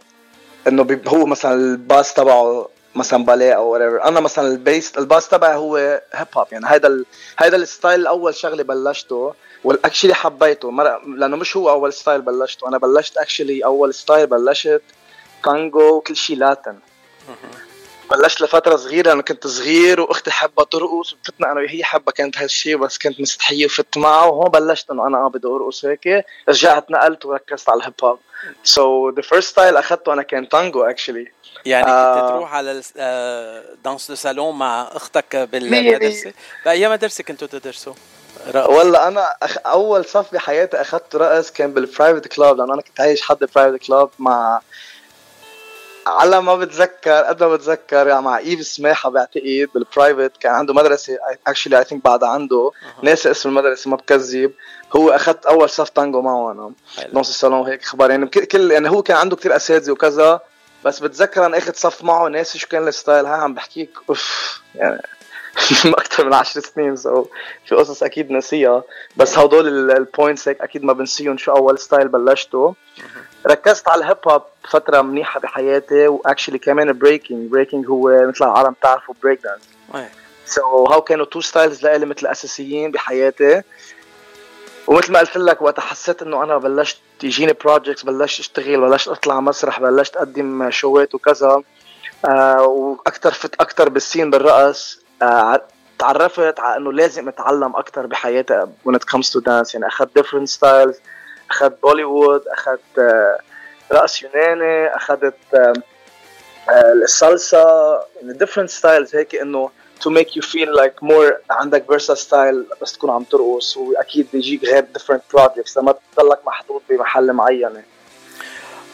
انه 0.68 1.00
هو 1.06 1.26
مثلا 1.26 1.54
ال 1.54 1.66
base 1.66 2.14
تبعه 2.14 2.68
مثلا 2.96 3.24
باليه 3.24 3.52
أو 3.52 3.78
whatever. 3.78 4.06
أنا 4.06 4.20
مثلا 4.20 4.48
ال 4.48 4.58
base 4.58 4.98
ال 4.98 5.04
base 5.04 5.28
تبعي 5.28 5.56
هو 5.56 5.76
hip 6.12 6.26
hop 6.34 6.46
يعني 6.52 6.66
هيدا 6.68 6.88
ال... 6.88 7.06
هيدا 7.38 7.56
ال 7.56 7.64
style 7.64 8.00
الأول 8.00 8.34
شغلة 8.34 8.62
بلشته 8.62 9.34
وال 9.64 9.74
actually 9.74 10.14
حبيته. 10.14 10.70
مر... 10.70 11.06
لأنه 11.06 11.36
مش 11.36 11.56
هو 11.56 11.70
أول 11.70 11.92
style 11.92 12.22
بلشته. 12.22 12.68
أنا 12.68 12.78
بلشت 12.78 13.16
actually 13.16 13.64
أول 13.64 13.94
style 13.94 14.26
بلشت 14.26 14.82
تانجو 15.44 15.96
وكل 15.96 16.16
شيء 16.16 16.36
Latin 16.36 16.78
بلشت 18.10 18.40
لفترة 18.40 18.76
صغيرة 18.76 19.12
أنا 19.12 19.22
كنت 19.22 19.46
صغير 19.46 20.00
وأختي 20.00 20.30
حابة 20.30 20.64
ترقص 20.64 21.12
وفتنا 21.12 21.52
أنا 21.52 21.60
وهي 21.60 21.84
حابة 21.84 22.12
كانت 22.12 22.38
هالشيء 22.38 22.76
بس 22.76 22.98
كنت 22.98 23.20
مستحية 23.20 23.66
وفت 23.66 23.98
معها 23.98 24.24
وهون 24.24 24.50
بلشت 24.50 24.90
إنه 24.90 25.06
أنا 25.06 25.18
آه 25.18 25.28
بدي 25.28 25.48
أرقص 25.48 25.84
هيك. 25.84 26.24
رجعت 26.48 26.90
نقلت 26.90 27.24
وركزت 27.26 27.68
على 27.68 27.78
ال 27.78 27.82
hip 27.82 27.94
hop 28.04 28.18
so 28.64 29.10
the 29.10 29.22
first 29.22 29.48
style 29.50 29.76
أخذته 29.76 30.12
أنا 30.12 30.22
كان 30.22 30.48
تانجو 30.48 30.82
actually 30.82 31.32
يعني 31.66 31.86
آه 31.90 32.20
كنت 32.20 32.30
تروح 32.30 32.54
على 32.54 32.82
danse 33.84 34.08
de 34.08 34.14
salon 34.14 34.58
مع 34.58 34.88
أختك 34.92 35.36
بالمدرسة؟ 35.36 36.32
باي 36.64 36.88
مدرسه 36.88 37.24
كنتوا 37.24 37.48
تدرسوا؟ 37.48 37.94
والله 38.54 39.08
أنا 39.08 39.36
أخ... 39.42 39.56
أول 39.66 40.04
صف 40.04 40.32
بحياتي 40.34 40.80
أخذت 40.80 41.16
رقص 41.16 41.50
كان 41.50 41.72
بال 41.74 41.86
private 41.86 42.26
club 42.26 42.56
لأنه 42.56 42.74
أنا 42.74 42.82
كنت 42.82 43.00
عايش 43.00 43.22
حد 43.22 43.38
private 43.54 43.86
club 43.86 44.10
مع 44.18 44.60
على 46.06 46.42
ما 46.42 46.56
بتذكر 46.56 47.10
قد 47.10 47.42
ما 47.42 47.56
بتذكر 47.56 48.06
يعني 48.06 48.22
مع 48.22 48.38
إيف 48.38 48.66
سماحة 48.66 49.10
بعتقد 49.10 49.68
بال 49.74 49.88
private 49.88 50.36
كان 50.36 50.52
عنده 50.52 50.74
مدرسة 50.74 51.18
actually 51.46 51.78
I 51.78 51.84
think 51.84 52.04
بعد 52.04 52.24
عنده 52.24 52.70
ناسي 53.02 53.30
اسم 53.30 53.48
المدرسة 53.48 53.90
ما 53.90 53.96
بكذب. 53.96 54.52
هو 54.96 55.10
أخذت 55.10 55.46
أول 55.46 55.70
صف 55.70 55.88
تانجو 55.88 56.22
معه 56.22 56.52
أنا. 56.52 56.72
danse 57.12 57.28
de 57.28 57.40
salon 57.40 57.68
هيك 57.68 57.82
أخبار 57.82 58.10
يعني 58.10 58.26
كل 58.26 58.70
يعني 58.70 58.90
هو 58.90 59.02
كان 59.02 59.16
عنده 59.16 59.36
كثير 59.36 59.56
أساتذة 59.56 59.92
وكذا 59.92 60.40
بس 60.84 61.00
بتذكر 61.00 61.46
أنا 61.46 61.58
اخذ 61.58 61.72
صف 61.72 62.04
معه 62.04 62.28
ناسي 62.28 62.58
شو 62.58 62.68
كان 62.68 62.88
ال 62.88 62.94
style. 62.94 63.26
هاي 63.26 63.40
عم 63.40 63.54
بحكيك 63.54 63.90
أوف 64.08 64.60
يعني 64.74 65.02
أكثر 65.84 66.26
من 66.26 66.34
10 66.34 66.60
سنين 66.60 66.96
so 66.96 67.26
في 67.64 67.74
قصص 67.74 68.02
أكيد 68.02 68.30
نسيها 68.30 68.82
بس 69.16 69.38
هدول 69.38 69.90
ال 69.90 69.99
points 69.99 70.48
هيك 70.48 70.60
أكيد 70.60 70.84
ما 70.84 70.92
بنسيهم 70.92 71.38
شو 71.38 71.52
أول 71.52 71.78
style 71.78 72.08
بلشته. 72.08 72.74
ركزت 73.46 73.88
على 73.88 74.00
ال 74.02 74.06
hip 74.06 74.16
hop 74.28 74.42
فترة 74.70 75.00
منيحة 75.02 75.40
بحياتي 75.40 76.08
و 76.08 76.14
actually 76.14 76.58
كمان 76.58 76.98
breaking 76.98 77.50
breaking 77.50 77.86
هو 77.88 78.26
مثل 78.28 78.44
العالم 78.44 78.70
بتعرفوا 78.70 79.14
break 79.22 79.40
dance 79.42 79.62
so 80.46 80.84
هاو 80.84 81.02
كانوا 81.02 81.24
two 81.24 81.40
styles 81.40 81.82
لإلي 81.82 82.06
مثل 82.06 82.26
أساسيين 82.26 82.90
بحياتي؟ 82.90 83.62
ومثل 84.86 85.12
ما 85.12 85.18
قلت 85.18 85.36
لك 85.36 85.62
وقت 85.62 85.80
حسيت 85.80 86.22
إنه 86.22 86.42
أنا 86.42 86.58
بلشت 86.58 86.98
يجيني 87.22 87.52
projects 87.52 88.02
بلشت 88.02 88.40
أشتغل 88.40 88.80
بلشت 88.80 89.08
أطلع 89.08 89.40
مسرح 89.40 89.80
بلشت 89.80 90.16
أقدم 90.16 90.70
شوات 90.70 91.14
وكذا. 91.14 91.62
آه 92.24 92.62
وأكثر 92.62 93.32
فت 93.32 93.54
أكثر 93.54 93.88
بال 93.88 94.00
scene 94.00 94.30
بالرقص 94.30 95.00
آه 95.22 95.62
تعرفت 95.98 96.60
على 96.60 96.76
إنه 96.76 96.92
لازم 96.92 97.28
أتعلم 97.28 97.76
أكثر 97.76 98.06
بحياتي 98.06 98.66
when 98.88 98.94
it 98.94 99.04
comes 99.14 99.30
to 99.30 99.40
dance 99.40 99.74
يعني 99.74 99.86
أخذت 99.86 100.18
different 100.18 100.48
styles. 100.48 100.96
اخذت 101.50 101.82
Bollywood 101.82 102.42
اخذت 102.48 102.98
آه 102.98 103.38
رقص 103.92 104.22
يوناني 104.22 104.96
أخذت 104.96 105.34
آه 105.54 105.72
الصلصة 107.02 107.94
يعني 108.22 108.38
different 108.38 108.70
styles 108.80 109.14
هيك 109.14 109.34
إنه 109.34 109.70
to 110.00 110.10
make 110.10 110.30
you 110.36 110.42
feel 110.42 110.70
like 110.82 111.08
more 111.08 111.32
عندك 111.50 111.84
versatile 111.92 112.80
بس 112.82 112.92
تكون 112.92 113.10
عم 113.10 113.24
ترقص 113.24 113.76
وأكيد 113.76 114.26
بيجيك 114.32 114.64
غير 114.64 114.86
different 114.98 115.36
projects 115.36 115.76
لما 115.76 115.94
تضلك 116.16 116.38
محطوط 116.46 116.82
بمحل 116.88 117.32
معين 117.32 117.82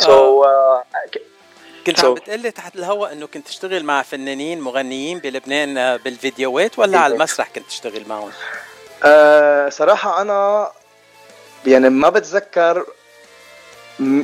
so 0.01 0.45
uh, 0.45 1.19
كنت 1.87 2.01
so. 2.01 2.05
عم 2.05 2.15
بتقلي 2.15 2.51
تحت 2.51 2.77
الهواء 2.77 3.13
إنه 3.13 3.27
كنت 3.27 3.47
تشتغل 3.47 3.85
مع 3.85 4.03
فنانين 4.03 4.61
مغنيين 4.61 5.19
بلبنان 5.19 5.97
بالفيديوهات 5.97 6.79
ولا 6.79 6.99
على 6.99 7.15
المسرح 7.15 7.49
كنت 7.55 7.67
تشتغل 7.67 8.09
معهم؟ 8.09 8.31
أه 9.05 9.69
صراحة 9.69 10.23
أنا 10.23 10.71
يعني 11.67 11.91
ما 11.91 12.09
بتذكر 12.09 12.87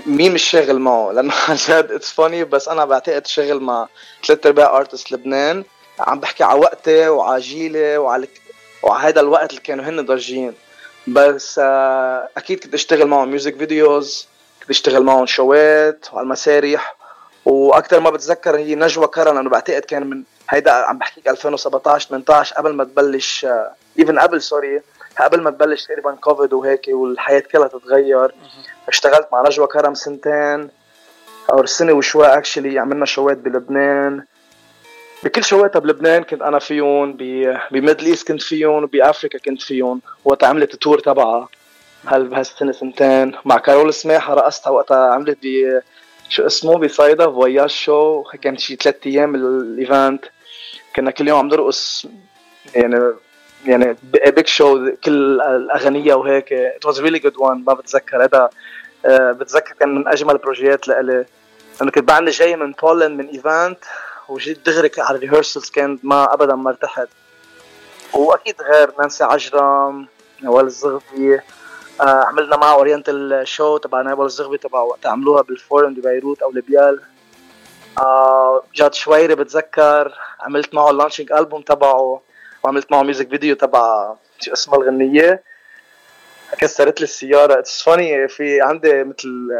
مين 0.06 0.34
مش 0.34 0.42
شاغل 0.42 0.78
معه. 0.78 1.12
لأنه 1.12 1.32
عن 1.48 1.56
جد 1.56 1.92
it's 1.92 2.10
funny 2.10 2.44
بس 2.44 2.68
أنا 2.68 2.84
بعتقد 2.84 3.26
شغل 3.26 3.60
مع 3.60 3.88
ثلاث 4.26 4.46
أرباع 4.46 4.76
artist 4.76 5.12
لبنان. 5.12 5.64
عم 6.00 6.20
بحكي 6.20 6.44
على 6.44 6.60
وقتي 6.60 7.08
وعلى 7.08 7.40
جيلي 7.40 7.98
وعلى 7.98 8.28
وعلى 8.82 9.08
هذا 9.08 9.20
الوقت 9.20 9.50
اللي 9.50 9.60
كانوا 9.60 9.84
هن 9.84 10.06
ضاجين 10.06 10.54
بس 11.06 11.60
أه 11.62 12.28
أكيد 12.36 12.60
كنت 12.60 12.74
أشتغل 12.74 13.06
معهم 13.06 13.28
music 13.28 13.56
videos 13.56 14.28
كنت 14.60 14.70
أشتغل 14.70 15.02
معهم 15.02 15.26
شوات 15.26 16.06
وعلى 16.12 16.24
المسارح. 16.24 16.96
وأكثر 17.44 18.00
ما 18.00 18.10
بتذكر 18.10 18.56
هي 18.56 18.74
نجوى 18.74 19.06
كرم 19.06 19.34
لأنه 19.34 19.50
بعتقد 19.50 19.82
كان 19.82 20.06
من 20.06 20.22
هيدا 20.50 20.72
عم 20.72 20.98
بحكيك 20.98 21.28
2017 21.28 22.08
18 22.08 22.54
قبل 22.54 22.74
ما 22.74 22.84
تبلش 22.84 23.46
even 23.98 24.18
قبل 24.18 24.42
sorry 24.42 24.82
قبل 25.24 25.40
ما 25.40 25.50
تبلش 25.50 25.84
تقريبا 25.84 26.12
كوفيد 26.12 26.52
وهيك 26.52 26.84
والحياة 26.88 27.40
كلها 27.40 27.68
تتغير 27.68 28.34
اشتغلت 28.88 29.28
مع 29.32 29.42
نجوى 29.46 29.66
كرم 29.66 29.94
سنتين 29.94 30.70
أو 31.52 31.66
سنة 31.66 31.92
وشوي 31.92 32.26
actually 32.26 32.78
عملنا 32.78 33.04
شوات 33.04 33.36
بلبنان. 33.36 34.24
بكل 35.24 35.44
شواتها 35.44 35.78
بلبنان 35.78 36.22
كنت 36.22 36.42
أنا 36.42 36.58
فيهم 36.58 37.12
ب 37.70 37.75
Middle 37.75 38.06
East 38.06 38.28
كنت 38.28 38.42
فيهم 38.42 38.84
وبافريكا 38.84 39.38
كنت 39.38 39.62
فيهم. 39.62 40.00
وقت 40.24 40.44
عملت 40.44 40.74
ال 40.74 40.79
tour 40.79 40.98
تبعها. 40.98 41.48
هل 42.06 42.28
بهالسنه 42.28 42.72
سنتين. 42.72 43.32
مع 43.44 43.58
كارول 43.58 43.94
سماحه 43.94 44.34
رقصتها 44.34 44.70
وقتها 44.70 45.14
عملت 45.14 45.38
ب 45.42 45.80
شو 46.28 46.46
اسمه 46.46 46.78
بصيدا 46.78 47.26
فواياج 47.26 47.70
شو 47.70 48.22
كان 48.22 48.56
شي 48.56 48.76
ثلاث 48.76 48.96
أيام 49.06 49.34
ال 49.34 49.49
event 49.49 50.24
كنا 50.96 51.10
كل 51.10 51.28
يوم 51.28 51.38
عم 51.38 51.48
نرقص 51.48 52.06
يعني 52.74 53.12
يعني 53.66 53.96
big 54.02 54.46
show 54.46 54.90
كل 55.04 55.40
الأغنية 55.40 56.14
وهيك. 56.14 56.52
it 56.52 56.86
was 56.86 57.00
really 57.00 57.18
good 57.18 57.36
one 57.36 57.64
ما 57.66 57.74
بتذكر 57.74 58.24
هذا 58.24 58.50
آه 59.06 59.32
بتذكر 59.32 59.74
كان 59.80 59.94
من 59.94 60.08
أجمل 60.08 60.32
البروجيات 60.32 60.88
لإلي. 60.88 61.24
أنا 61.82 61.90
كنت 61.90 62.04
بعدني 62.04 62.30
جاي 62.30 62.56
من 62.56 62.72
بولند 62.72 63.20
من 63.20 63.28
event 63.28 63.78
وجيت 64.28 64.66
دغري 64.66 64.90
على 64.98 65.16
ال 65.16 65.21
rehearsals 65.21 65.70
كان 65.70 65.98
ما 66.02 66.34
ابدا 66.34 66.54
ما 66.54 66.70
ارتحت. 66.70 67.08
وأكيد 68.14 68.62
غير 68.62 68.92
نانسي 68.98 69.24
عجرم 69.24 70.06
نوال 70.42 70.64
الزغبي. 70.64 71.40
آه 72.00 72.24
عملنا 72.24 72.56
معه 72.56 72.74
oriental 72.74 73.48
show 73.48 73.76
تبع 73.76 74.02
نوال 74.02 74.24
الزغبي 74.24 74.58
تبع 74.58 74.80
وقت 74.80 75.06
عملوها 75.06 75.42
بالفورم 75.42 75.94
ببيروت 75.94 76.42
أو 76.42 76.50
لبيال. 76.50 77.00
آه 77.98 78.62
جاد 78.74 78.94
شويري 78.94 79.34
بتذكر. 79.34 80.14
عملت 80.40 80.74
معه 80.74 80.90
ال 80.90 80.95
launching 80.95 81.32
album 81.32 81.62
تبعه. 81.62 82.20
وعملت 82.64 82.92
معه 82.92 83.02
music 83.02 83.28
video 83.28 83.54
تبع 83.56 84.14
شو 84.40 84.52
اسمها 84.52 84.78
الغنية. 84.78 85.42
كسرت 86.58 87.00
لي 87.00 87.04
السيارة. 87.04 87.58
it's 87.58 87.82
funny 87.82 88.28
في 88.28 88.60
عندي 88.60 89.04
مثل 89.04 89.50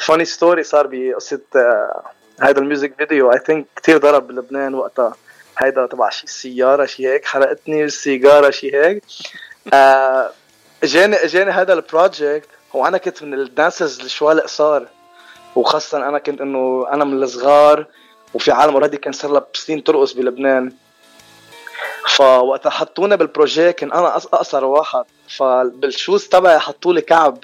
funny 0.00 0.24
story 0.24 0.62
صار 0.62 0.86
بقصة 0.86 1.40
هيدا 2.42 2.60
ال 2.60 2.66
music 2.66 2.94
video 2.98 3.32
I 3.32 3.38
think 3.38 3.66
كثير 3.76 3.98
ضرب 3.98 4.26
بلبنان 4.26 4.74
وقتها. 4.74 5.16
هيدا 5.58 5.86
تبع 5.86 6.08
شي 6.10 6.26
سيارة 6.26 6.84
شي 6.84 7.08
هيك. 7.08 7.24
حرقتني 7.24 7.84
السيجارة 7.84 8.50
شي 8.50 8.76
هيك. 8.76 9.02
آه 9.72 10.30
اجاني 10.82 11.16
اجاني 11.16 11.50
هذا 11.50 11.72
ال 11.72 11.81
project 11.81 12.48
وأنا 12.74 12.98
كنت 12.98 13.22
من 13.22 13.34
ال 13.34 13.42
dancers 13.42 13.98
اللي 13.98 14.08
شوي 14.08 14.32
القصار. 14.32 14.86
وخاصة 15.56 16.08
أنا 16.08 16.18
كنت 16.18 16.40
إنه 16.40 16.86
أنا 16.92 17.04
من 17.04 17.22
الصغار. 17.22 17.86
وفي 18.34 18.52
عالم 18.52 18.72
already 18.72 18.96
كان 18.96 19.12
صار 19.12 19.30
لها 19.30 19.46
سنين 19.54 19.84
ترقص 19.84 20.12
بلبنان. 20.12 20.72
فوقت 22.08 22.68
حطونا 22.68 23.16
بال 23.16 23.30
project 23.30 23.78
كان 23.78 23.92
أنا 23.92 24.16
أقصر 24.16 24.64
واحد. 24.64 25.04
فبال 25.36 25.70
shoes 25.70 26.28
تبعي 26.28 26.58
حطوا 26.58 26.92
لي 26.92 27.00
كعب. 27.00 27.38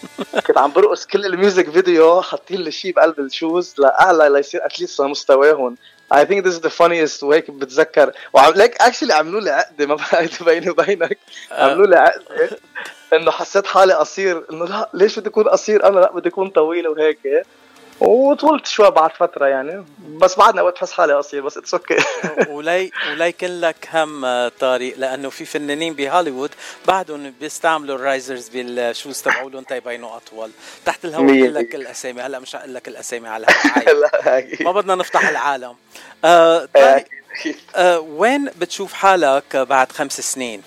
كنت 0.46 0.58
عم 0.58 0.72
برقص 0.72 1.06
كل 1.06 1.26
ال 1.26 1.33
music 1.33 1.70
video 1.70 2.22
حاطين 2.22 2.60
لي 2.60 2.70
شيء 2.70 2.92
بقلب 2.92 3.18
ال 3.20 3.29
shoes 3.29 3.74
لأعلى 3.78 4.28
ليصير 4.28 4.66
at 4.66 4.76
least 4.76 5.00
مستواهم 5.00 5.76
I 6.14 6.24
think 6.24 6.44
this 6.44 6.54
is 6.54 6.60
the 6.60 6.70
funniest 6.70 7.22
وهيك 7.22 7.50
بتذكر. 7.50 8.12
وعم 8.32 8.52
ليك 8.52 8.76
actually 8.82 9.12
عملوا 9.12 9.40
لي 9.40 9.50
عقده 9.50 9.86
ما 9.86 9.94
بعرف 9.94 10.42
بيني 10.48 10.70
وبينك. 10.70 11.18
عملوا 11.50 11.86
لي 11.86 11.96
عقده 11.96 12.58
إنه 13.12 13.30
حسيت 13.30 13.66
حالي 13.66 13.92
قصير. 13.92 14.44
إنه 14.52 14.64
لا 14.64 14.88
ليش 14.94 15.18
بدي 15.18 15.28
أكون 15.28 15.48
قصير؟ 15.48 15.86
أنا 15.88 16.00
لا 16.00 16.12
بدي 16.12 16.28
أكون 16.28 16.50
طويل 16.50 16.88
وهيك. 16.88 17.18
وطولت 18.00 18.66
شوي 18.66 18.90
بعد 18.90 19.10
فترة 19.12 19.46
يعني 19.46 19.84
بس 20.00 20.38
بعدنا 20.38 20.62
وقت 20.62 20.74
بحس 20.74 20.92
حالي 20.92 21.12
قصير 21.14 21.42
بس 21.42 21.56
اتس 21.56 21.74
أوكي 21.74 21.96
ولي 22.48 22.90
ولي 23.10 23.32
كن 23.32 23.60
لك 23.60 23.88
هم 23.92 24.48
طارق 24.48 24.94
لأنه 24.96 25.30
في 25.30 25.44
فنانين 25.44 25.94
بهوليوود 25.94 26.50
بعدهم 26.88 27.34
بيستعملوا 27.40 27.96
الرايزرز 27.96 28.48
بالشوز 28.48 29.22
تبعولهم 29.22 29.62
تيبينوا 29.64 30.16
أطول. 30.16 30.50
تحت 30.84 31.04
الهواء 31.04 31.48
لك 31.48 31.74
الأسامي 31.74 32.20
هلأ 32.22 32.38
مش 32.38 32.56
هقول 32.56 32.74
لك 32.74 32.88
الأسامي 32.88 33.28
على 33.28 33.46
ما 34.60 34.72
بدنا 34.72 34.94
نفتح 34.94 35.28
العالم. 35.28 35.76
آه 36.24 36.68
طارق 36.74 37.04
آه 37.76 38.00
وين 38.00 38.44
بتشوف 38.44 38.92
حالك 38.92 39.56
بعد 39.56 39.92
خمس 39.92 40.20
سنين؟ 40.20 40.62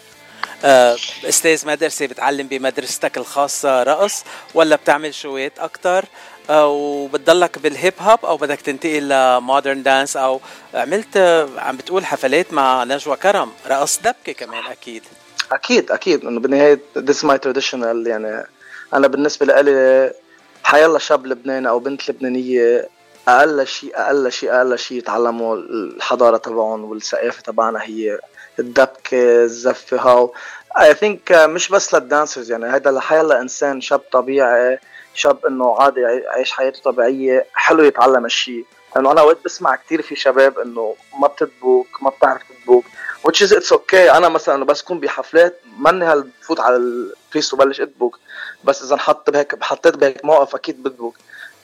آه 0.65 0.95
أستاذ 1.25 1.67
مدرسة 1.67 2.05
بتعلم 2.05 2.47
بمدرستك 2.47 3.17
الخاصة 3.17 3.83
رقص 3.83 4.23
ولا 4.53 4.75
بتعمل 4.75 5.13
شويت 5.13 5.59
أكثر 5.59 6.05
وبتضلك 6.49 7.59
بال 7.59 7.73
hip 7.73 7.93
hop 7.99 8.25
أو 8.25 8.37
بدك 8.37 8.61
تنتقل 8.61 9.09
ل 9.09 9.20
modern 9.20 9.83
dance 9.83 10.17
أو 10.17 10.41
عملت 10.73 11.17
عم 11.57 11.77
بتقول 11.77 12.05
حفلات 12.05 12.53
مع 12.53 12.83
نجوى 12.83 13.15
كرم. 13.15 13.51
رقص 13.67 13.99
دبكة 13.99 14.33
كمان 14.33 14.63
أكيد. 14.71 15.03
أكيد 15.51 15.91
أكيد. 15.91 16.25
إنه 16.25 16.39
بالنهاية 16.39 16.79
this 16.97 17.25
my 17.25 17.37
traditional 17.37 18.07
يعني 18.07 18.43
أنا 18.93 19.07
بالنسبة 19.07 19.45
لي 19.45 20.13
حيلا 20.63 20.99
شاب 20.99 21.27
لبناني 21.27 21.69
أو 21.69 21.79
بنت 21.79 22.09
لبنانية 22.09 22.87
أقل 23.27 23.67
شيء 23.67 23.91
أقل 23.95 24.31
شيء 24.31 24.55
أقل 24.55 24.79
شيء 24.79 24.97
يتعلموا 24.97 25.55
الحضارة 25.55 26.37
تبعهم 26.37 26.83
والثقافة 26.83 27.41
تبعنا 27.41 27.83
هي 27.83 28.19
الدبكة 28.59 29.43
الزفة 29.43 29.97
هاو. 29.97 30.33
I 30.81 30.93
think 30.93 31.31
مش 31.31 31.69
بس 31.69 31.93
لل 31.93 32.06
dancers 32.06 32.51
يعني 32.51 32.65
هذا 32.65 32.91
لحيلا 32.91 33.41
إنسان 33.41 33.81
شاب 33.81 34.01
طبيعي 34.11 34.79
شاب 35.13 35.45
إنه 35.45 35.75
عادي 35.79 36.01
يعيش 36.01 36.51
حياته 36.51 36.81
طبيعية 36.81 37.45
حلو 37.53 37.83
يتعلم 37.83 38.25
الشيء 38.25 38.65
لأنه 38.95 39.11
أنا 39.11 39.21
وقت 39.21 39.37
بسمع 39.45 39.75
كثير 39.75 40.01
في 40.01 40.15
شباب 40.15 40.59
إنه 40.59 40.95
ما 41.19 41.27
بتدبوك 41.27 41.87
ما 42.01 42.09
بتعرف 42.09 42.41
تدبوك 42.49 42.85
which 43.27 43.41
is 43.45 43.51
it's 43.51 43.71
okay. 43.71 44.15
أنا 44.15 44.29
مثلا 44.29 44.65
بس 44.65 44.81
كون 44.81 44.99
بحفلات 44.99 45.59
ماني 45.77 46.05
هل 46.05 46.29
بفوت 46.41 46.59
على 46.59 46.75
ال 46.75 46.88
piste 46.88 47.53
وبلش 47.53 47.81
ادبوك 47.81 48.19
بس 48.63 48.83
إذا 48.83 48.93
انحط 48.93 49.29
بهيك 49.29 49.63
حطيت 49.63 49.95
بهيك 49.95 50.25
موقف 50.25 50.55
أكيد 50.55 50.83
بدبوك 50.83 51.15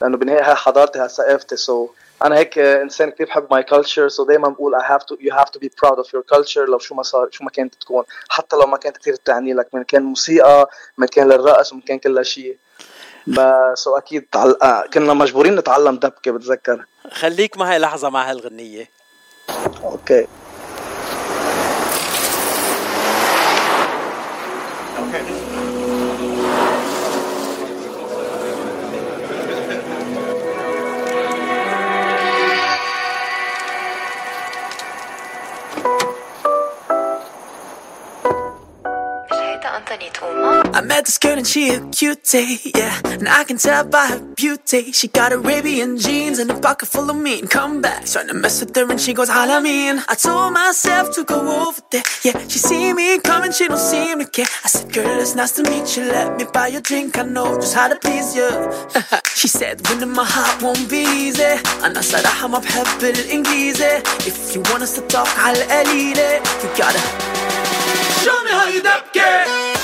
لأنه 0.02 0.16
بالنهاية 0.16 0.48
هاي 0.48 0.54
حضارتي 0.54 0.98
هاي 0.98 1.08
ثقافتي. 1.08 1.56
so 1.56 1.88
أنا 2.22 2.36
هيك 2.38 2.58
إنسان 2.58 3.10
كثير 3.10 3.26
بحب 3.26 3.46
my 3.50 3.62
culture 3.62 4.08
so 4.08 4.24
دائما 4.24 4.48
بقول 4.48 4.74
I 4.74 4.80
have 4.84 5.02
to 5.02 5.16
you 5.20 5.34
have 5.34 5.50
to 5.50 5.58
be 5.58 5.70
proud 5.82 5.98
of 5.98 6.14
your 6.14 6.22
culture 6.22 6.64
لو 6.64 6.78
شو 6.78 6.94
ما 6.94 7.02
صار 7.02 7.28
شو 7.30 7.44
ما 7.44 7.50
كانت 7.50 7.74
تكون. 7.74 8.04
حتى 8.28 8.56
لو 8.56 8.66
ما 8.66 8.76
كانت 8.76 8.96
كثير 8.96 9.14
تعني 9.14 9.54
لك. 9.54 9.68
من 9.72 9.84
كان 9.84 10.02
موسيقى 10.02 10.70
من 10.98 11.06
كان 11.06 11.28
للرقص 11.28 11.72
ومن 11.72 11.80
كان 11.80 11.98
كل 11.98 12.24
شيء 12.24 12.56
بس 13.30 13.88
أكيد 13.88 14.26
تعل... 14.32 14.56
آه، 14.62 14.84
كنا 14.94 15.14
مجبورين 15.14 15.56
نتعلم 15.56 15.96
دبكة 15.96 16.30
بتذكر. 16.32 16.84
خليك 17.12 17.56
معي 17.58 17.78
لحظة 17.78 18.10
مع 18.10 18.30
هالغنيه 18.30 18.90
okay. 19.84 20.26
I 25.00 25.39
this 40.99 41.17
girl 41.17 41.37
and 41.37 41.47
she 41.47 41.69
a 41.69 41.79
cutie, 41.89 42.59
yeah. 42.75 42.99
And 43.05 43.29
I 43.29 43.43
can 43.45 43.57
tell 43.57 43.85
by 43.85 44.07
her 44.07 44.19
beauty. 44.19 44.91
She 44.91 45.07
got 45.07 45.31
Arabian 45.31 45.97
jeans 45.97 46.37
and 46.39 46.51
a 46.51 46.59
pocket 46.59 46.87
full 46.87 47.09
of 47.09 47.15
mean 47.15 47.45
comebacks. 47.47 48.13
Trying 48.13 48.27
to 48.27 48.33
mess 48.33 48.59
with 48.59 48.75
her 48.75 48.89
and 48.89 48.99
she 48.99 49.13
goes, 49.13 49.29
mean. 49.29 50.03
I 50.09 50.15
told 50.15 50.53
myself 50.53 51.15
to 51.15 51.23
go 51.23 51.67
over 51.67 51.81
there, 51.91 52.03
yeah. 52.23 52.37
She 52.47 52.59
see 52.59 52.93
me 52.93 53.19
coming, 53.19 53.51
she 53.51 53.67
don't 53.67 53.77
seem 53.77 54.19
to 54.19 54.25
care. 54.25 54.45
I 54.63 54.67
said, 54.67 54.91
girl, 54.91 55.19
it's 55.19 55.35
nice 55.35 55.53
to 55.53 55.63
meet 55.63 55.95
you. 55.95 56.03
Let 56.03 56.37
me 56.37 56.45
buy 56.53 56.67
you 56.67 56.79
a 56.79 56.81
drink, 56.81 57.17
I 57.17 57.23
know 57.23 57.55
just 57.55 57.73
how 57.73 57.87
to 57.87 57.95
please 57.95 58.35
you. 58.35 58.49
she 59.35 59.47
said, 59.47 59.87
winning 59.87 60.11
my 60.11 60.25
heart 60.25 60.61
won't 60.61 60.89
be 60.89 61.03
easy. 61.03 61.55
أنا 61.83 62.01
صراحة 62.01 62.47
ما 62.47 62.59
بحب 62.59 63.03
الإنجليزي. 63.03 64.03
If 64.27 64.55
you 64.55 64.61
want 64.71 64.83
us 64.83 64.95
to 64.95 65.01
talk 65.07 65.39
على 65.39 65.63
القليلة, 65.63 66.41
you 66.63 66.69
gotta 66.77 66.99
show 68.23 68.43
me 68.43 68.51
how 68.51 68.67
you 68.67 68.81
get. 69.13 69.78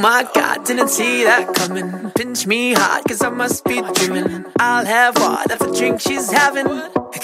my 0.00 0.26
god, 0.34 0.64
didn't 0.64 0.88
see 0.88 1.24
that 1.24 1.54
coming. 1.54 2.10
Pinch 2.12 2.46
me 2.46 2.72
hard, 2.72 3.04
cause 3.04 3.22
I 3.22 3.28
must 3.28 3.64
be 3.64 3.82
dreaming. 3.94 4.46
I'll 4.58 4.86
have 4.86 5.16
what 5.16 5.48
the 5.48 5.74
drink 5.76 6.00
she's 6.00 6.30
having. 6.30 6.66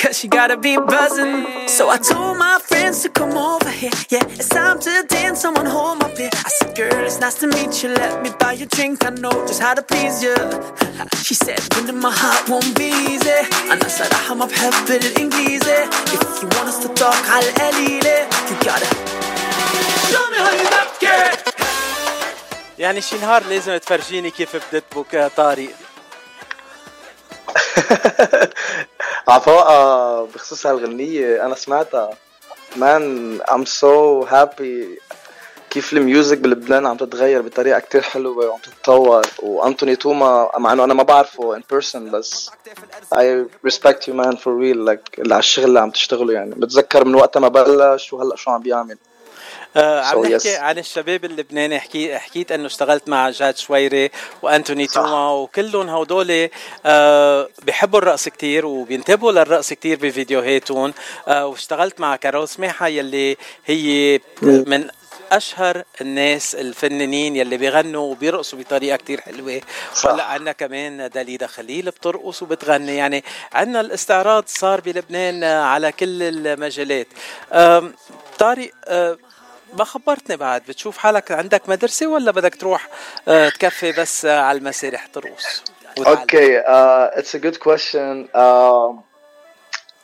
Cause 0.02 0.18
she 0.18 0.28
gotta 0.28 0.59
be 0.59 0.76
buzzing. 0.76 1.68
So 1.68 1.88
I 1.88 1.97
told 1.97 2.38
my 2.38 2.59
friends 2.62 3.02
to 3.02 3.09
come 3.09 3.37
over 3.37 3.71
here. 3.71 3.90
Yeah, 4.11 4.25
it's 4.28 4.49
time 4.49 4.78
to 4.80 5.04
dance, 5.09 5.40
someone 5.40 5.64
hold 5.64 6.00
my 6.00 6.14
beer. 6.14 6.30
I 6.33 6.50
said, 6.50 6.76
girl, 6.76 7.04
it's 7.04 7.18
nice 7.18 7.40
to 7.40 7.47
meet 7.47 7.83
you. 7.83 7.88
Let 7.90 8.23
me 8.23 8.30
buy 8.38 8.52
you 8.52 8.66
a 8.66 8.68
drink, 8.68 9.04
I 9.06 9.11
know 9.11 9.33
just 9.47 9.61
how 9.61 9.75
to 9.75 9.83
please 9.83 10.23
you. 10.23 10.37
She 11.23 11.35
said, 11.35 11.61
winning 11.75 11.99
my 11.99 12.12
heart 12.12 12.49
won't 12.49 12.76
be 12.76 12.88
easy. 13.09 13.40
And 13.71 13.83
I 13.83 13.88
said, 13.88 14.12
I'm 14.12 14.42
up, 14.42 14.52
have 14.52 14.90
in 14.90 15.02
English. 15.18 15.62
If 15.66 16.42
you 16.42 16.49
want 16.56 16.68
us 16.68 16.78
to 16.85 16.88
talk, 16.95 17.16
I'll 17.26 17.42
You 18.50 18.64
gotta. 18.64 19.05
يعني 22.78 23.00
شي 23.00 23.16
نهار 23.18 23.42
لازم 23.45 23.76
تفرجيني 23.76 24.30
كيف 24.30 24.56
بدت 24.56 24.85
طارق. 25.37 25.71
عفوا 29.28 30.23
بخصوص 30.26 30.66
هالغنية 30.66 31.47
أنا 31.47 31.54
سمعتها. 31.54 32.11
man 32.76 33.38
I'm 33.52 33.64
so 33.64 34.23
happy 34.23 34.99
كيف 35.71 35.92
ال 35.92 36.00
music 36.00 36.38
بلبنان 36.38 36.87
عم 36.87 36.97
تتغير 36.97 37.42
بطريقة 37.42 37.80
كتير 37.80 38.02
حلوة 38.02 38.47
وعم 38.47 38.58
تتطور. 38.58 39.26
وأنتوني 39.43 39.97
توما 39.97 40.50
مع 40.58 40.73
إنه 40.73 40.84
أنا 40.84 40.95
ما 40.95 41.02
بعرفه 41.02 41.58
in 41.58 41.62
person 41.62 41.97
بس 41.97 42.50
respect 43.67 44.06
you 44.08 44.12
man 44.12 44.36
for 44.36 44.52
real. 44.62 44.78
Like 44.89 45.19
اللي 45.19 45.34
على 45.34 45.39
الشغل 45.39 45.65
اللي 45.65 45.80
عم 45.80 45.91
تشتغله 45.91 46.32
يعني. 46.32 46.54
بتذكر 46.54 47.04
من 47.04 47.15
وقت 47.15 47.39
ما 47.39 47.49
بلش 47.49 48.12
وهلأ 48.12 48.36
شو 48.36 48.50
عم 48.50 48.60
بيعمل. 48.62 48.99
آه 49.76 50.00
عم 50.00 50.23
so 50.23 50.26
نحكي 50.26 50.56
yes. 50.56 50.60
عن 50.60 50.78
الشباب 50.78 51.25
اللبناني. 51.25 51.80
حكي 51.80 52.19
حكيت 52.19 52.52
إنه 52.52 52.67
اشتغلت 52.67 53.08
مع 53.08 53.30
جاد 53.30 53.56
شويري 53.56 54.10
وأنتوني 54.43 54.86
توما 54.86 55.30
وكلهم 55.30 55.89
هدول 55.89 56.49
آه 56.86 57.49
بحبوا 57.62 57.99
الرقص 57.99 58.28
كتير 58.28 58.67
وبينتبهوا 58.67 59.32
للرقص 59.32 59.73
كتير 59.73 59.99
بفيديوهاتهم. 60.02 60.95
آه 61.28 61.47
واشتغلت 61.47 62.00
مع 62.00 62.17
كارول 62.17 62.49
سماحه 62.49 62.89
يلي 62.89 63.36
هي 63.67 64.21
من 64.43 64.89
أشهر 65.32 65.82
الناس 66.00 66.54
الفنانين 66.54 67.36
يلي 67.36 67.56
بيغنوا 67.56 68.10
وبيرقصوا 68.10 68.58
بطريقة 68.58 68.97
كتير 68.97 69.21
حلوة. 69.21 69.60
وهلأ 70.04 70.25
عندنا 70.25 70.52
كمان 70.52 71.10
دليدا 71.15 71.47
خليل 71.47 71.84
بترقص 71.91 72.43
وبتغني. 72.43 72.97
يعني 72.97 73.25
عندنا 73.52 73.80
الاستعراض 73.80 74.45
صار 74.47 74.80
بلبنان 74.80 75.45
على 75.45 75.93
كل 75.93 76.23
المجالات. 76.23 77.06
طارق 78.39 78.71
ما 79.73 79.85
خبرتني 79.85 80.37
بعد؟ 80.37 80.63
بتشوف 80.69 80.99
حالك 80.99 81.33
عندك 81.33 81.69
مدرسة 81.69 82.07
ولا 82.07 82.31
بدك 82.31 82.55
تروح 82.55 82.89
آه، 83.29 83.49
تكفي 83.49 83.93
بس 83.93 84.25
آه، 84.25 84.41
على 84.41 84.59
المسارح 84.59 85.07
ترقص 85.07 85.65
okay 85.99 86.62
it's 86.67 87.34
a 87.34 87.39
good 87.39 87.56
question 87.56 88.28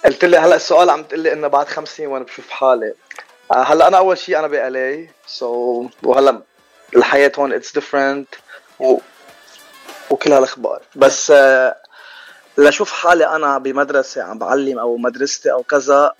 قلت 0.04 0.24
لي 0.24 0.36
هلا 0.38 0.56
السؤال 0.56 0.90
عم 0.90 1.02
تقول 1.02 1.20
لي 1.20 1.32
إنه 1.32 1.48
بعد 1.48 1.68
خمس 1.68 1.88
سنين 1.88 2.08
وأنا 2.08 2.24
بشوف 2.24 2.50
حالي. 2.50 2.94
uh, 3.52 3.56
هلا 3.56 3.88
أنا 3.88 3.98
أول 3.98 4.18
شيء 4.18 4.38
أنا 4.38 4.46
بالي 4.46 5.08
so 5.26 5.88
so, 5.88 5.90
وهلا 6.02 6.42
الحياة 6.96 7.32
هون 7.38 7.52
it's 7.52 7.72
different 7.72 8.28
و... 8.80 8.98
وكل 10.10 10.32
هالأخبار. 10.32 10.82
بس 10.96 11.32
uh, 11.32 11.74
لأشوف 12.56 12.92
حالي 12.92 13.26
أنا 13.26 13.58
بمدرسة 13.58 14.22
عم 14.22 14.38
بعلم 14.38 14.78
أو 14.78 14.96
مدرستي 14.96 15.52
أو 15.52 15.62
كذا 15.62 16.12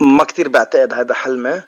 ما 0.00 0.24
كتير 0.24 0.48
بعتقد 0.48 0.92
هذا 0.92 1.14
حلمي. 1.14 1.62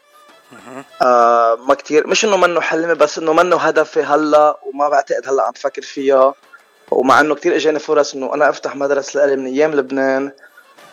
آه 1.02 1.54
ما 1.54 1.74
كتير. 1.74 2.06
مش 2.06 2.24
إنه 2.24 2.36
منه 2.36 2.60
حلمي 2.60 2.94
بس 2.94 3.18
إنه 3.18 3.32
منه 3.32 3.56
هدفي 3.56 4.02
هلأ 4.02 4.60
وما 4.62 4.88
بعتقد 4.88 5.28
هلأ 5.28 5.42
عم 5.42 5.52
فكر 5.52 5.82
فيها. 5.82 6.34
ومع 6.90 7.20
إنه 7.20 7.34
كتير 7.34 7.56
إجاني 7.56 7.78
فرص 7.78 8.14
إنه 8.14 8.34
أنا 8.34 8.48
أفتح 8.48 8.76
مدرسة 8.76 9.20
لإلي 9.20 9.36
من 9.36 9.46
أيام 9.46 9.74
لبنان. 9.74 10.32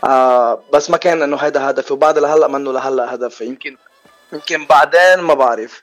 آه 0.03 0.63
بس 0.73 0.89
ما 0.89 0.97
كان 0.97 1.21
إنه 1.21 1.37
هيدا 1.37 1.69
هدفي 1.69 1.93
وبعد 1.93 2.17
لهلأ 2.17 2.47
منه 2.47 2.73
لهلأ 2.73 3.13
هدفي. 3.13 3.45
يمكن 3.45 3.77
يمكن 4.33 4.65
بعدين 4.65 5.19
ما 5.19 5.33
بعرف. 5.33 5.81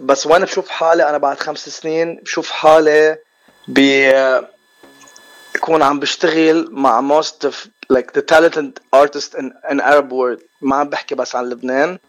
بس 0.00 0.26
وين 0.26 0.44
بشوف 0.44 0.68
حالي 0.68 1.08
أنا 1.08 1.18
بعد 1.18 1.40
خمس 1.40 1.68
سنين؟ 1.68 2.20
بشوف 2.22 2.50
حالي 2.50 3.18
ب 3.68 3.78
يكون 5.54 5.82
عم 5.82 6.00
بشتغل 6.00 6.68
مع 6.70 7.20
of 7.44 7.54
like 7.89 8.13
the 8.13 8.21
talented 8.21 8.79
artist 8.93 9.35
in, 9.35 9.53
in 9.71 9.79
Arab 9.79 10.11
world 10.11 10.39
ما 10.61 10.75
عم 10.75 10.89
بحكي 10.89 11.15
بس 11.15 11.35
عن 11.35 11.49
لبنان 11.49 11.99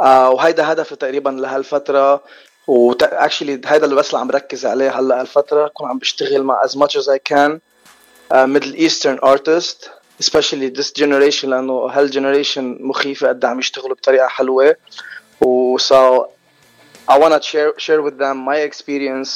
آه 0.00 0.30
وهيدا 0.30 0.72
هدفي 0.72 0.96
تقريبا 0.96 1.30
لهالفترة 1.30 2.22
و 2.66 2.92
actually 2.94 3.66
هيدا 3.66 3.84
اللي 3.84 3.94
بس 3.94 4.08
اللي 4.10 4.20
عم 4.20 4.28
بركز 4.28 4.66
عليه 4.66 4.98
هلا 4.98 5.20
هالفترة 5.20 5.68
كون 5.68 5.88
عم 5.88 5.98
بشتغل 5.98 6.42
مع 6.42 6.62
as 6.64 6.70
much 6.70 6.96
as 7.00 7.08
I 7.08 7.18
can 7.32 7.60
uh, 8.34 8.46
Middle 8.46 8.74
Eastern 8.76 9.18
artist 9.22 9.90
especially 10.20 10.68
this 10.68 10.90
generation 10.92 11.44
لأنه 11.44 11.86
هالجنريشن 11.86 12.78
مخيفة 12.80 13.28
قد 13.28 13.44
عم 13.44 13.58
يشتغلوا 13.58 13.96
بطريقة 13.96 14.28
حلوة 14.28 14.76
و 15.40 15.78
so 15.78 16.26
I 17.10 17.18
wanna 17.18 17.40
share 17.42 17.72
share 17.78 18.02
with 18.02 18.18
them 18.18 18.36
my 18.50 18.56
experience 18.68 19.30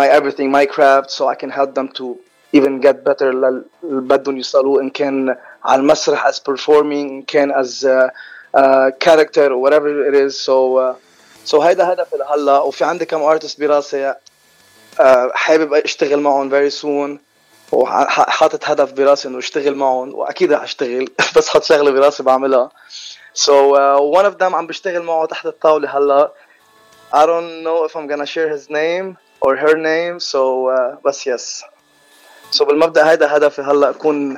my 0.00 0.06
everything 0.18 0.50
my 0.50 0.66
craft 0.74 1.10
so 1.10 1.28
I 1.28 1.34
can 1.34 1.50
help 1.50 1.74
them 1.74 1.88
to 1.98 2.18
even 2.53 2.81
get 2.81 3.03
better 3.03 3.21
اللي 3.21 3.63
بدهم 3.83 4.37
يوصلوا 4.37 4.81
إن 4.81 4.89
كان 4.89 5.35
على 5.65 5.81
المسرح 5.81 6.27
as 6.27 6.39
performing 6.39 7.09
إن 7.11 7.21
كان 7.21 7.63
as 7.63 7.83
uh, 7.85 8.09
uh, 8.53 8.91
character 8.99 9.51
or 9.51 9.57
whatever 9.57 10.07
it 10.07 10.15
is. 10.15 10.39
So 10.39 10.77
uh, 10.77 10.95
so 11.45 11.61
هيدا 11.61 11.93
هدفي 11.93 12.17
لهلا. 12.17 12.59
وفي 12.59 12.83
عندي 12.83 13.05
كم 13.05 13.21
ارتست 13.21 13.59
براسي 13.59 14.13
uh, 14.13 15.05
حابب 15.33 15.73
أشتغل 15.73 16.19
معهم 16.19 16.49
very 16.49 16.71
soon. 16.73 17.19
وحاطط 17.71 18.65
هدف 18.65 18.91
براسي 18.91 19.27
إنه 19.27 19.37
أشتغل 19.37 19.75
معهم. 19.75 20.15
وأكيد 20.15 20.53
رح 20.53 20.63
أشتغل 20.63 21.05
بس 21.37 21.49
حط 21.49 21.63
شغلة 21.63 21.91
براسي 21.91 22.23
بعملها. 22.23 22.69
So 23.33 23.75
uh, 23.75 24.01
one 24.19 24.25
of 24.25 24.37
them 24.37 24.53
عم 24.53 24.67
بشتغل 24.67 25.03
معه 25.03 25.25
تحت 25.25 25.45
الطاولة 25.45 25.97
هلا. 25.97 26.31
I 27.13 27.25
don't 27.25 27.63
know 27.63 27.83
if 27.85 27.95
I'm 27.95 28.07
gonna 28.07 28.25
share 28.25 28.49
his 28.49 28.69
name 28.69 29.17
or 29.41 29.55
her 29.57 29.75
name. 29.77 30.19
So 30.19 30.67
uh, 30.67 30.95
بس 31.05 31.29
yes. 31.29 31.63
سو 32.51 32.63
so 32.63 32.67
بالمبدأ 32.67 33.11
هيدا 33.11 33.37
هدفي 33.37 33.61
هلأ 33.61 33.89
أكون 33.89 34.37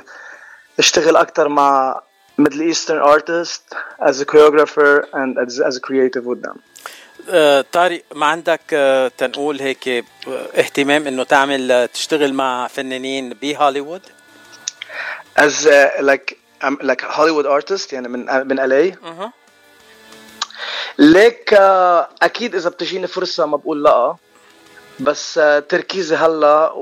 أشتغل 0.78 1.16
أكثر 1.16 1.48
مع 1.48 2.00
Middle 2.36 2.62
Eastern 2.62 2.98
artist 2.98 3.62
as 4.00 4.20
a 4.20 4.26
choreographer 4.26 5.06
and 5.12 5.38
as, 5.38 5.60
as 5.60 5.76
a 5.76 5.80
creative 5.80 6.24
with 6.26 6.42
them. 6.42 6.60
آه 7.30 7.64
طارق 7.72 8.02
ما 8.14 8.26
عندك 8.26 8.60
آه 8.72 9.08
تنقول 9.08 9.60
هيك 9.60 9.88
آه، 9.88 10.02
اهتمام 10.58 11.06
إنه 11.06 11.24
تعمل 11.24 11.72
آه، 11.72 11.86
تشتغل 11.86 12.34
مع 12.34 12.66
فنانين 12.66 13.34
بهوليوود؟ 13.42 14.02
as 15.36 15.66
like 16.00 16.38
I'm 16.62 16.76
like 16.82 17.00
Hollywood 17.00 17.46
artist 17.46 17.92
يعني 17.92 18.08
من 18.08 18.46
من 18.46 18.60
أها 18.60 19.32
ليك 20.98 21.54
أكيد 22.22 22.54
إذا 22.54 22.70
بتجيني 22.70 23.06
فرصة 23.06 23.46
ما 23.46 23.56
بقول 23.56 23.84
لأ 23.84 24.16
بس 25.00 25.34
تركيزي 25.68 26.16
هلأ 26.16 26.72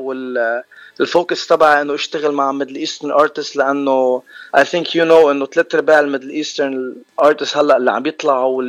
وال 1.00 1.13
focus 1.13 1.46
تبعي 1.46 1.82
إنه 1.82 1.94
اشتغل 1.94 2.32
مع 2.32 2.52
Middle 2.52 2.76
Eastern 2.76 3.10
artists 3.10 3.56
لأنه 3.56 4.22
I 4.56 4.64
think 4.64 4.96
you 4.96 5.04
know 5.04 5.30
إنه 5.30 5.46
ثلاث 5.46 5.74
ارباع 5.74 6.00
ال 6.00 6.05
Middle 6.05 6.30
Eastern 6.30 6.94
artists 7.22 7.56
هلأ 7.56 7.76
اللي 7.76 7.90
عم 7.90 8.06
يطلعوا 8.06 8.62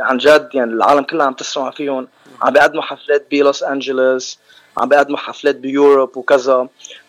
عن 0.00 0.18
جد 0.18 0.48
يعني 0.54 0.72
العالم 0.72 1.02
كلها 1.02 1.26
عم 1.26 1.32
تسمع 1.32 1.70
فيهم. 1.70 2.08
عم 2.42 2.52
بيقدموا 2.52 2.82
حفلات 2.82 3.26
بلوس 3.30 3.62
انجلوس 3.62 4.38
عم 4.78 4.88
بيقدموا 4.88 5.18
حفلات 5.18 5.56
ب 5.56 5.65
Europe 5.65 6.16
وكذا. 6.16 6.68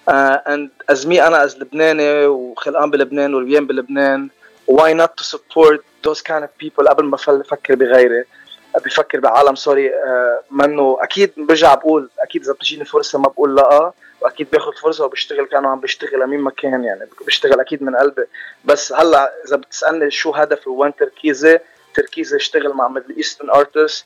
and 0.10 0.70
as 0.90 1.08
me 1.08 1.28
أنا 1.28 1.44
as 1.44 1.58
لبناني 1.58 2.26
وخلقان 2.26 2.92
بلبنان 2.92 3.34
وربيان 3.34 3.68
بلبنان. 3.68 4.30
Why 4.72 4.94
not 4.94 5.12
to 5.18 5.24
support 5.24 5.80
those 6.04 6.22
kind 6.22 6.44
of 6.44 6.50
people 6.64 6.88
قبل 6.88 7.06
ما 7.06 7.16
أفكر 7.16 7.76
بغيري. 7.76 8.24
بفكر 8.86 9.20
بعالم 9.20 9.56
سوري 9.56 9.96
آه، 9.96 10.42
منه 10.52 10.98
أكيد 11.02 11.34
برجع 11.38 11.76
بقول 11.76 12.10
أكيد 12.20 12.42
إذا 12.42 12.54
بتجيني 12.54 12.86
فرصة 12.86 13.20
ما 13.20 13.28
بقول 13.28 13.56
لا 13.56 13.92
وأكيد 14.22 14.48
باخذ 14.52 14.74
فرصة 14.74 15.06
وبشتغل 15.06 15.46
كأنه 15.46 15.68
عم 15.68 15.80
بشتغل 15.80 16.20
لمين 16.20 16.40
ما 16.40 16.52
كان 16.52 16.84
يعني 16.84 17.08
بشتغل 17.28 17.60
أكيد 17.60 17.84
من 17.84 17.96
قلبي. 17.96 18.26
بس 18.66 18.94
هلأ 18.94 19.34
إذا 19.48 19.56
بتسألني 19.56 20.12
شو 20.12 20.32
هدفي 20.32 20.70
وين 20.70 20.96
تركيزي 20.96 21.60
تركيزي 21.94 22.38
أشتغل 22.38 22.74
مع 22.74 22.88
Middle 22.88 23.16
Eastern 23.18 23.50
artists 23.52 24.04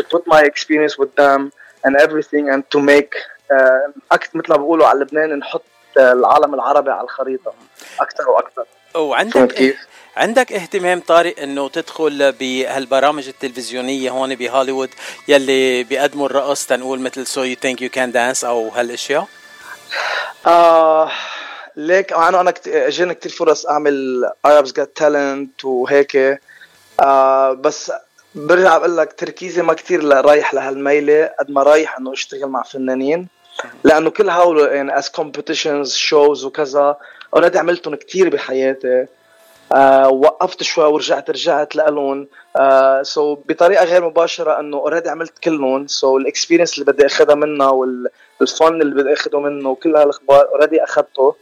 to 0.00 0.02
put 0.02 0.26
my 0.26 0.42
experience 0.42 0.98
with 0.98 1.14
them 1.16 1.52
and 1.84 1.96
everything 1.96 2.50
and 2.50 2.62
to 2.70 2.80
make 2.80 3.14
uh, 3.50 4.16
مثل 4.34 4.48
ما 4.48 4.56
بقولوا 4.56 4.86
على 4.86 5.00
لبنان 5.00 5.38
نحط 5.38 5.62
العالم 5.98 6.54
العربي 6.54 6.90
على 6.90 7.04
الخريطة. 7.04 7.52
أكثر 8.00 8.30
وأكثر. 8.30 8.64
وعندك 8.94 9.76
عندك 10.16 10.52
اهتمام 10.52 11.00
طارق 11.00 11.40
إنه 11.40 11.68
تدخل 11.68 12.32
بهالبرامج 12.32 13.28
التلفزيونية 13.28 14.10
هون 14.10 14.34
بهوليوود 14.34 14.90
يلي 15.28 15.84
بيقدموا 15.84 16.26
الرقص 16.26 16.66
تنقول 16.66 17.00
مثل 17.00 17.26
So 17.26 17.42
You 17.42 17.56
Think 17.56 17.82
You 17.82 17.88
Can 17.88 18.12
Dance 18.12 18.44
أو 18.44 18.68
هالأشياء؟ 18.68 19.28
آه 20.46 21.10
ليك 21.76 22.12
أنا 22.12 22.40
أنا 22.40 22.54
اجاني 22.66 23.14
كثير 23.14 23.32
فرص 23.32 23.66
أعمل 23.66 24.24
Arabs 24.46 24.70
Got 24.80 25.02
Talent 25.02 25.64
وهيك. 25.64 26.40
آه 27.00 27.52
بس 27.52 27.92
برجع 28.34 28.78
بقول 28.78 28.96
لك 28.96 29.12
تركيزي 29.12 29.62
ما 29.62 29.74
كثير 29.74 30.24
رايح 30.24 30.54
لهالميلة 30.54 31.30
قد 31.40 31.50
ما 31.50 31.62
رايح 31.62 31.98
إنه 31.98 32.12
أشتغل 32.12 32.46
مع 32.46 32.62
فنانين. 32.62 33.28
لأنه 33.84 34.10
كل 34.10 34.30
هول 34.30 34.58
يعني 34.58 34.98
as 34.98 35.08
competitions 35.08 35.94
shows 35.94 36.44
وكذا 36.44 36.96
already 37.34 37.58
عملتهم 37.58 37.94
كثير 37.94 38.28
بحياتي. 38.28 39.06
آه 39.72 40.08
وقفت 40.08 40.62
شوي 40.62 40.84
ورجعت 40.84 41.30
رجعت 41.30 41.76
لهم 41.76 42.28
آه 42.56 43.34
so 43.34 43.36
so 43.36 43.38
بطريقة 43.48 43.84
غير 43.84 44.04
مباشرة 44.04 44.60
إنه 44.60 44.76
already 44.76 45.08
عملت 45.08 45.38
كلهم. 45.38 46.18
so 46.18 46.20
so 46.20 46.29
ال 46.29 46.33
experience 46.33 46.78
اللي 46.78 46.92
بدي 46.92 47.06
أخذها 47.06 47.34
منها 47.34 47.70
والفن 47.70 48.82
اللي 48.82 48.94
بدي 49.02 49.12
أخذه 49.12 49.38
منه 49.38 49.68
وكل 49.68 49.96
هالأخبار 49.96 50.48
already 50.48 50.84
أخذته. 50.84 51.34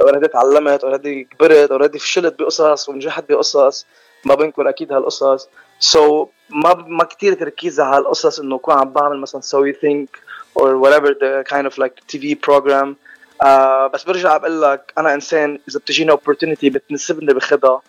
already 0.00 0.28
تعلمت 0.28 0.84
already 0.84 1.24
كبرت 1.24 1.70
already 1.70 1.98
فشلت 1.98 2.38
بقصص 2.38 2.88
ونجحت 2.88 3.24
بقصص. 3.28 3.86
ما 4.24 4.34
بنكر 4.34 4.68
أكيد 4.68 4.92
هالقصص. 4.92 5.48
سو 5.82 6.24
so 6.24 6.28
ما 6.50 6.74
ما 6.74 7.04
كثير 7.04 7.34
تركيزي 7.34 7.82
على 7.82 7.96
هالقصص 7.96 8.40
إنه 8.40 8.56
اكون 8.56 8.74
عم 8.74 8.90
بعمل 8.92 9.18
مثلا 9.20 9.40
So 9.40 9.72
You 9.72 9.89
Think 9.89 10.18
or 10.58 10.78
whatever 10.78 11.08
the 11.08 11.44
kind 11.52 11.66
of 11.66 11.78
like 11.78 11.94
TV 12.12 12.36
program. 12.46 12.94
آه 13.42 13.86
بس 13.86 14.04
برجع 14.04 14.36
بقول 14.36 14.62
لك 14.62 14.92
أنا 14.98 15.14
إنسان 15.14 15.58
إذا 15.68 15.78
بتجيني 15.78 16.12
opportunity 16.12 16.64
بتنسبني 16.64 17.34
باخذها 17.34 17.82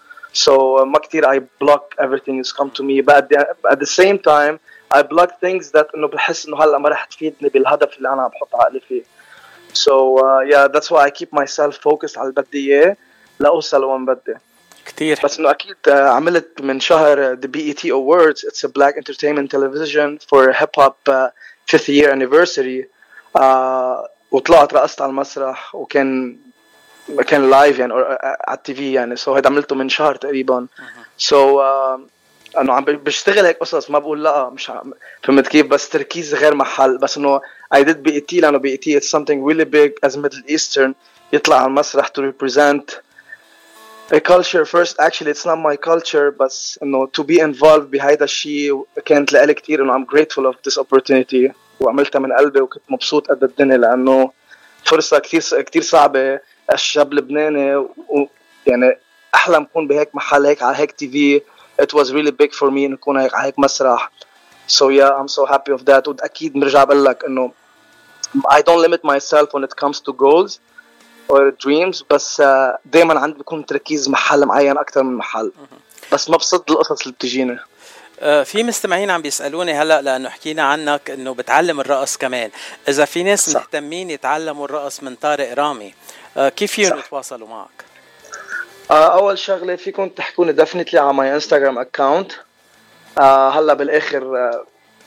so 0.45 0.81
ما 0.83 0.99
كثير 0.99 1.25
I 1.25 1.39
block 1.63 2.03
everything 2.05 2.45
is 2.45 2.51
come 2.51 2.71
to 2.71 2.83
me. 2.83 3.01
But 3.01 3.31
at 3.71 3.79
the 3.79 3.91
same 4.01 4.17
time 4.17 4.59
I 4.93 5.01
block 5.01 5.29
things 5.45 5.71
that 5.71 5.87
إنه 5.95 6.07
بحس 6.07 6.45
إنه 6.45 6.63
هلأ 6.63 6.77
ما 6.77 6.89
رح 6.89 7.05
تفيدني 7.05 7.49
بالهدف 7.49 7.97
اللي 7.97 8.09
أنا 8.09 8.21
عم 8.21 8.29
بحط 8.29 8.55
عقلي 8.55 8.79
فيه. 8.79 9.03
So 9.73 10.17
uh, 10.17 10.41
yeah 10.51 10.67
that's 10.67 10.89
why 10.91 11.01
I 11.07 11.11
keep 11.19 11.31
myself 11.33 11.73
focused 11.75 12.17
على 12.17 12.29
اللي 12.29 12.41
بدي 12.41 12.73
إياه 12.73 12.97
لأوصل 13.39 13.81
لوين 13.81 14.05
بدي. 14.05 14.35
كثير 14.85 15.19
بس 15.23 15.39
إنه 15.39 15.51
أكيد 15.51 15.75
عملت 15.89 16.61
من 16.61 16.79
شهر 16.79 17.35
the 17.35 17.47
BET 17.47 17.85
Awards. 17.85 18.43
It's 18.43 18.63
a 18.63 18.69
black 18.69 18.97
entertainment 18.97 19.51
television 19.51 20.19
for 20.29 20.51
hip 20.51 20.75
hop 20.75 20.97
uh, 21.07 21.29
fifth 21.65 21.89
year 21.89 22.11
anniversary. 22.11 22.85
uh, 23.35 24.07
وطلعت 24.31 24.73
رقصت 24.73 25.01
على 25.01 25.09
المسرح 25.09 25.75
وكان 25.75 26.37
كان 27.27 27.49
live 27.49 27.79
يعني 27.79 27.93
على 27.93 28.37
ال 28.51 28.73
TV 28.73 28.93
يعني. 28.93 29.15
so 29.15 29.31
so 29.31 29.35
هيدا 29.35 29.49
عملته 29.49 29.75
من 29.75 29.89
شهر 29.89 30.15
تقريبا. 30.15 30.67
so 31.17 31.57
so, 31.57 31.63
uh, 31.63 32.59
إنه 32.59 32.73
عم 32.73 32.83
بشتغل 32.83 33.45
هيك 33.45 33.57
قصص. 33.57 33.89
ما 33.89 33.99
بقول 33.99 34.23
لا 34.23 34.49
مش 34.49 34.71
فهمت 35.23 35.47
كيف؟ 35.47 35.67
بس 35.67 35.89
تركيز 35.89 36.35
غير 36.35 36.55
محل. 36.55 36.97
بس 36.97 37.17
إنه 37.17 37.41
I 37.75 37.79
did 37.79 37.97
BET 38.07 38.33
لأنه 38.33 38.59
BET 38.59 39.01
it's 39.01 39.07
something 39.07 39.43
really 39.43 39.65
big 39.65 40.09
as 40.09 40.17
Middle 40.17 40.55
Eastern. 40.55 40.91
يطلع 41.33 41.55
على 41.55 41.67
المسرح 41.67 42.07
to 42.07 42.21
represent 42.21 42.95
a 44.11 44.19
culture 44.19 44.65
first. 44.65 44.99
Actually 44.99 45.31
it's 45.31 45.45
not 45.45 45.57
my 45.57 45.75
culture 45.75 46.29
بس 46.39 46.79
انه 46.83 47.09
to 47.17 47.23
be 47.23 47.39
involved 47.39 47.89
بهيدا 47.91 48.25
الشيء 48.25 48.85
كانت 49.05 49.33
لإلي 49.33 49.53
كثير 49.53 49.83
إنه 49.83 49.97
I'm 49.97 50.05
grateful 50.05 50.45
of 50.45 50.55
this 50.67 50.77
opportunity. 50.77 51.51
وعملتها 51.79 52.19
من 52.19 52.33
قلبي 52.33 52.61
وكنت 52.61 52.83
مبسوط 52.89 53.27
قد 53.27 53.43
الدنيا 53.43 53.77
لأنه 53.77 54.31
فرصة 54.85 55.19
كثير 55.19 55.61
كثير 55.61 55.81
صعبة. 55.81 56.39
الشاب 56.73 57.13
لبناني 57.13 57.75
ويعني 57.75 58.97
احلم 59.35 59.61
اكون 59.63 59.87
بهيك 59.87 60.15
محل 60.15 60.45
هيك 60.45 60.63
على 60.63 60.77
هيك 60.77 60.91
تي 60.91 61.09
في. 61.09 61.41
It 61.81 61.93
was 61.93 62.11
really 62.11 62.31
big 62.31 62.53
for 62.53 62.71
me 62.71 62.85
إنه 62.85 62.95
أكون 62.95 63.17
هيك 63.17 63.33
على 63.33 63.47
هيك 63.47 63.59
مسرح. 63.59 64.11
So 64.67 64.89
yeah 64.89 65.11
I'm 65.19 65.27
so 65.27 65.45
happy 65.45 65.71
of 65.71 65.85
that. 65.85 66.07
وأكيد 66.07 66.53
برجع 66.53 66.83
بقول 66.83 67.05
لك 67.05 67.23
إنه 67.25 67.51
I 68.49 68.61
don't 68.61 68.81
limit 68.81 69.03
myself 69.03 69.53
when 69.53 69.63
it 69.63 69.75
comes 69.75 69.99
to 69.99 70.13
goals. 70.13 70.59
Or 71.31 71.51
dreams 71.65 72.03
بس 72.09 72.41
آه، 72.41 72.77
دائما 72.85 73.19
عندي 73.19 73.39
بكون 73.39 73.65
تركيز 73.65 74.09
محل 74.09 74.45
معين 74.45 74.77
أكثر 74.77 75.03
من 75.03 75.15
محل. 75.15 75.51
بس 76.11 76.29
ما 76.29 76.37
بصد 76.37 76.71
القصص 76.71 77.01
اللي 77.01 77.13
بتجيني. 77.13 77.59
آه، 78.19 78.43
في 78.43 78.63
مستمعين 78.63 79.09
عم 79.11 79.21
بيسألوني 79.21 79.73
هلأ 79.73 80.01
لأنه 80.01 80.29
حكينا 80.29 80.63
عنك 80.63 81.09
إنه 81.09 81.33
بتعلم 81.33 81.79
الرقص 81.79 82.17
كمان. 82.17 82.51
إذا 82.87 83.05
في 83.05 83.23
ناس 83.23 83.49
صح. 83.49 83.59
مهتمين 83.59 84.09
يتعلموا 84.09 84.65
الرقص 84.65 85.03
من 85.03 85.15
طارق 85.15 85.53
رامي 85.53 85.93
آه، 86.37 86.49
كيف 86.49 86.71
فيهم 86.71 86.99
يتواصلوا 86.99 87.47
معك؟ 87.47 87.83
أول 88.91 89.37
شغلة 89.37 89.75
فيكم 89.75 90.09
تحكوني 90.09 90.51
definitely 90.51 90.99
على 90.99 91.13
my 91.13 91.33
Instagram 91.33 91.77
account 91.77 92.31
هلأ 93.17 93.73
بالآخر 93.73 94.51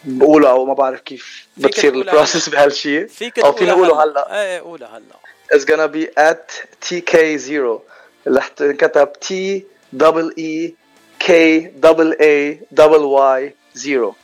بقولها 0.05 0.51
أو 0.51 0.65
ما 0.65 0.75
بعرف 0.75 1.01
كيف 1.01 1.47
بتصير 1.57 1.95
ال 1.95 2.01
process 2.01 2.49
بهالشيء. 2.53 3.07
فيك 3.07 3.39
أو 3.39 3.53
فينا 3.53 3.73
نقوله 3.73 4.05
هلا. 4.05 4.43
إيه 4.43 4.61
قولها 4.61 4.89
هلا. 4.99 5.17
Is 5.59 5.63
gonna 5.65 5.89
be 5.89 6.07
at 6.19 6.67
TK0 6.87 7.51
اللي 8.27 8.41
انكتب 8.61 9.09
T 9.25 9.29
double 10.03 10.33
E 10.39 10.73
K 11.27 11.31
double 11.87 12.13
A 12.21 12.59
double 12.81 13.07
Y 13.39 13.53
0 13.77 14.15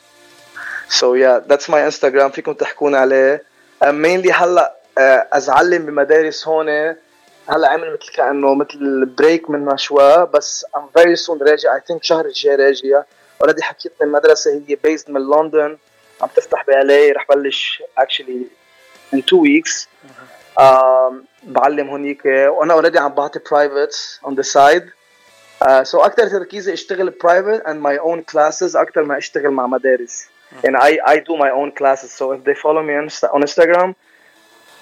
so 0.89 1.05
yeah 1.15 1.39
that's 1.39 1.67
my 1.69 1.81
Instagram. 1.91 2.31
فيكم 2.31 2.53
تحكون 2.53 2.95
عليه. 2.95 3.43
Mainly 3.83 4.31
هلا 4.31 4.75
عم 5.33 5.54
علم 5.54 5.85
بمدارس 5.85 6.47
هون 6.47 6.69
هلا 7.49 7.69
عمل 7.69 7.93
مثل 7.93 8.13
كأنه 8.13 8.55
مثل 8.55 9.05
break 9.05 9.49
منها 9.49 9.75
شوي 9.75 10.25
بس 10.25 10.65
I'm 10.77 10.99
very 10.99 11.15
soon 11.15 11.41
راجع. 11.49 11.77
I 11.77 11.81
think 11.81 11.97
شهر 12.01 12.25
الجاي 12.25 12.55
راجع. 12.55 13.03
already 13.43 13.63
حكيت 13.63 13.91
من 14.01 14.07
المدرسة 14.07 14.63
هي 14.67 14.77
based 14.87 15.09
من 15.09 15.21
لندن. 15.29 15.77
عم 16.21 16.29
تفتح 16.35 16.65
ب 16.67 16.82
LA 16.82 17.11
رح 17.11 17.27
بلش 17.29 17.83
actually 17.99 18.47
in 19.15 19.19
two 19.19 19.39
weeks. 19.39 19.87
بعلم 21.43 21.89
هونيك. 21.89 22.25
وأنا 22.25 22.73
already 22.73 22.99
عم 22.99 23.13
بعطي 23.13 23.39
privates 23.51 24.19
on 24.25 24.35
the 24.35 24.41
side 24.41 24.89
so 25.83 26.01
أكثر 26.01 26.27
تركيزي 26.27 26.73
أشتغل 26.73 27.09
private 27.09 27.61
and 27.65 27.81
my 27.81 27.99
own 27.99 28.21
classes 28.21 28.75
أكثر 28.75 29.03
ما 29.03 29.17
أشتغل 29.17 29.49
مع 29.49 29.67
مدارس. 29.67 30.27
يعني 30.63 30.77
I 30.77 30.99
I 31.09 31.17
do 31.17 31.37
my 31.37 31.51
own 31.51 31.71
classes. 31.79 32.11
So 32.11 32.31
if 32.31 32.43
they 32.43 32.55
follow 32.63 32.83
me 32.83 32.93
on 32.95 33.41
Instagram 33.41 33.95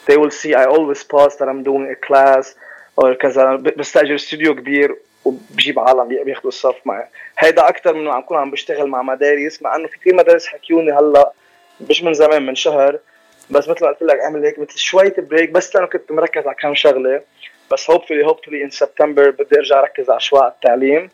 they 0.07 0.17
will 0.17 0.31
see 0.41 0.53
I 0.53 0.65
always 0.65 1.03
post 1.03 1.39
that 1.39 1.47
I'm 1.49 1.63
doing 1.63 1.85
a 1.95 1.97
class 2.07 2.55
or 2.97 3.13
كذا 3.13 3.55
بستأجر 3.55 4.15
استوديو 4.15 4.55
كبير. 4.55 4.97
وبجيب 5.25 5.79
عالم 5.79 6.07
بياخذوا 6.07 6.47
الصف 6.47 6.75
معي. 6.85 7.05
هيدا 7.39 7.69
أكثر 7.69 7.93
من 7.93 8.07
عم 8.07 8.21
كون 8.21 8.37
عم 8.37 8.51
بشتغل 8.51 8.87
مع 8.87 9.01
مدارس 9.01 9.61
مع 9.61 9.75
إنه 9.75 9.87
في 9.87 9.99
كثير 9.99 10.15
مدارس 10.15 10.47
حكيوني 10.47 10.91
هلأ 10.91 11.31
مش 11.89 12.03
من 12.03 12.13
زمان 12.13 12.45
من 12.45 12.55
شهر. 12.55 12.99
بس 13.49 13.69
مثل 13.69 13.85
ما 13.85 13.91
قلت 13.91 14.01
لك 14.01 14.19
أعمل 14.19 14.45
هيك 14.45 14.59
مثل 14.59 14.77
شوية 14.77 15.15
break 15.17 15.49
بس 15.49 15.75
لأنه 15.75 15.87
كنت 15.87 16.11
مركز 16.11 16.47
على 16.47 16.55
كم 16.55 16.75
شغلة. 16.75 17.21
بس 17.71 17.89
hopefully 17.89 18.25
hopefully 18.25 18.63
in 18.63 18.69
September 18.69 19.29
بدي 19.29 19.57
أرجع 19.57 19.79
أركز 19.79 20.09
على 20.09 20.19
شوي 20.19 20.39
على 20.39 20.51
التعليم 20.51 21.09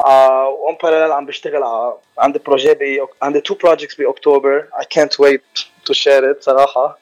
en 0.00 0.76
parallèle 0.82 1.12
عم 1.12 1.26
بشتغل 1.26 1.62
على 1.62 1.94
عندي 2.18 2.38
projet 2.38 3.02
عندي 3.22 3.40
two 3.40 3.54
projects 3.54 3.94
بأكتوبر. 3.94 4.64
I 4.74 4.84
can't 4.84 5.18
wait 5.18 5.64
to 5.88 5.94
share 5.94 6.24
it 6.32 6.42
صراحة. 6.42 6.98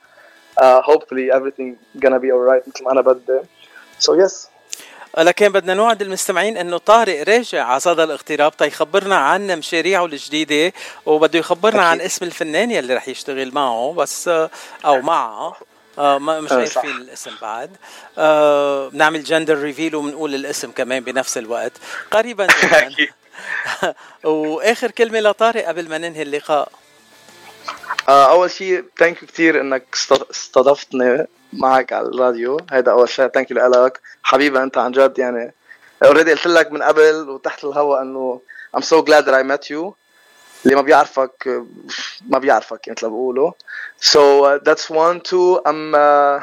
uh, 0.61 0.83
hopefully 0.83 1.31
everything 1.31 1.77
gonna 1.99 2.19
be 2.19 2.31
alright 2.31 2.69
مثل 2.69 2.85
ما 2.85 2.93
أنا 2.93 3.01
بدي. 3.01 3.41
So 4.01 4.13
yes. 4.13 4.49
لكن 5.19 5.49
بدنا 5.49 5.75
نوعد 5.75 6.03
المستمعين 6.03 6.57
إنه 6.57 6.79
طارق 6.79 7.29
راجع 7.29 7.65
على 7.65 7.81
صدى 7.81 8.05
الاغتراب 8.05 8.57
تيخبرنا 8.57 9.17
عن 9.17 9.47
مشاريعه 9.59 10.05
الجديدة 10.05 10.73
وبده 11.07 11.39
يخبرنا 11.39 11.81
أكيد. 11.81 12.01
عن 12.01 12.07
اسم 12.07 12.25
الفنان 12.25 12.71
يلي 12.71 12.95
رح 12.95 13.09
يشتغل 13.09 13.55
معه 13.55 13.95
بس 13.97 14.29
أو 14.85 15.01
معها 15.01 15.57
آه 15.99 16.19
مش 16.19 16.53
آه، 16.53 16.57
عارفين 16.57 16.91
الاسم 16.91 17.31
بعد. 17.43 17.77
آه 18.19 18.89
بنعمل 18.89 19.25
gender 19.25 19.59
reveal 19.59 19.95
وبنقول 19.97 20.35
الاسم 20.35 20.71
كمان 20.71 21.05
بنفس 21.05 21.39
الوقت. 21.39 21.73
قريبا 22.11 22.47
وآخر 24.25 24.91
كلمة 24.91 25.21
لطارق 25.21 25.65
قبل 25.67 25.89
ما 25.89 25.99
ننهي 25.99 26.23
اللقاء. 26.23 26.69
آه 28.09 28.31
أول 28.31 28.51
شيء 28.51 28.85
thank 28.99 29.23
you 29.23 29.29
كثير 29.29 29.61
إنك 29.61 29.85
استضفتني. 30.31 31.27
معك 31.53 31.93
على 31.93 32.09
الراديو. 32.09 32.61
هيدا 32.71 32.93
أول 32.93 33.09
شيء 33.09 33.29
thank 33.29 33.51
you 33.51 33.67
لك. 33.67 34.01
حبيبي 34.23 34.63
أنت 34.63 34.79
عن 34.79 34.93
جد 34.93 35.19
يعني 35.19 35.55
already 36.05 36.33
قلت 36.33 36.47
لك 36.47 36.73
من 36.73 36.83
قبل 36.83 37.29
وتحت 37.29 37.65
الهواء 37.65 38.03
إنه 38.03 38.41
I'm 38.77 38.83
so 38.83 39.03
glad 39.03 39.25
that 39.25 39.35
I 39.35 39.43
met 39.43 39.71
you. 39.71 39.95
اللي 40.65 40.77
ما 40.77 40.83
بيعرفك 40.83 41.65
ما 42.29 42.39
بيعرفك 42.39 42.89
مثل 42.89 43.07
ما 43.07 43.13
بقولوا 43.13 43.53
so 44.01 44.45
uh, 44.45 44.59
that's 44.59 44.91
one. 44.91 45.21
Two 45.21 45.61
I'm 45.67 45.95
uh, 45.95 46.43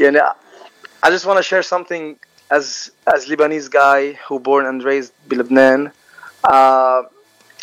يعني 0.00 0.20
I 1.02 1.10
just 1.10 1.26
want 1.26 1.36
to 1.36 1.42
share 1.42 1.62
something 1.62 2.16
as 2.50 2.90
as 3.14 3.26
Lebanese 3.26 3.70
guy 3.70 4.18
who 4.28 4.38
born 4.40 4.66
and 4.66 4.82
raised 4.84 5.12
بلبنان. 5.28 5.90
Uh, 6.46 7.04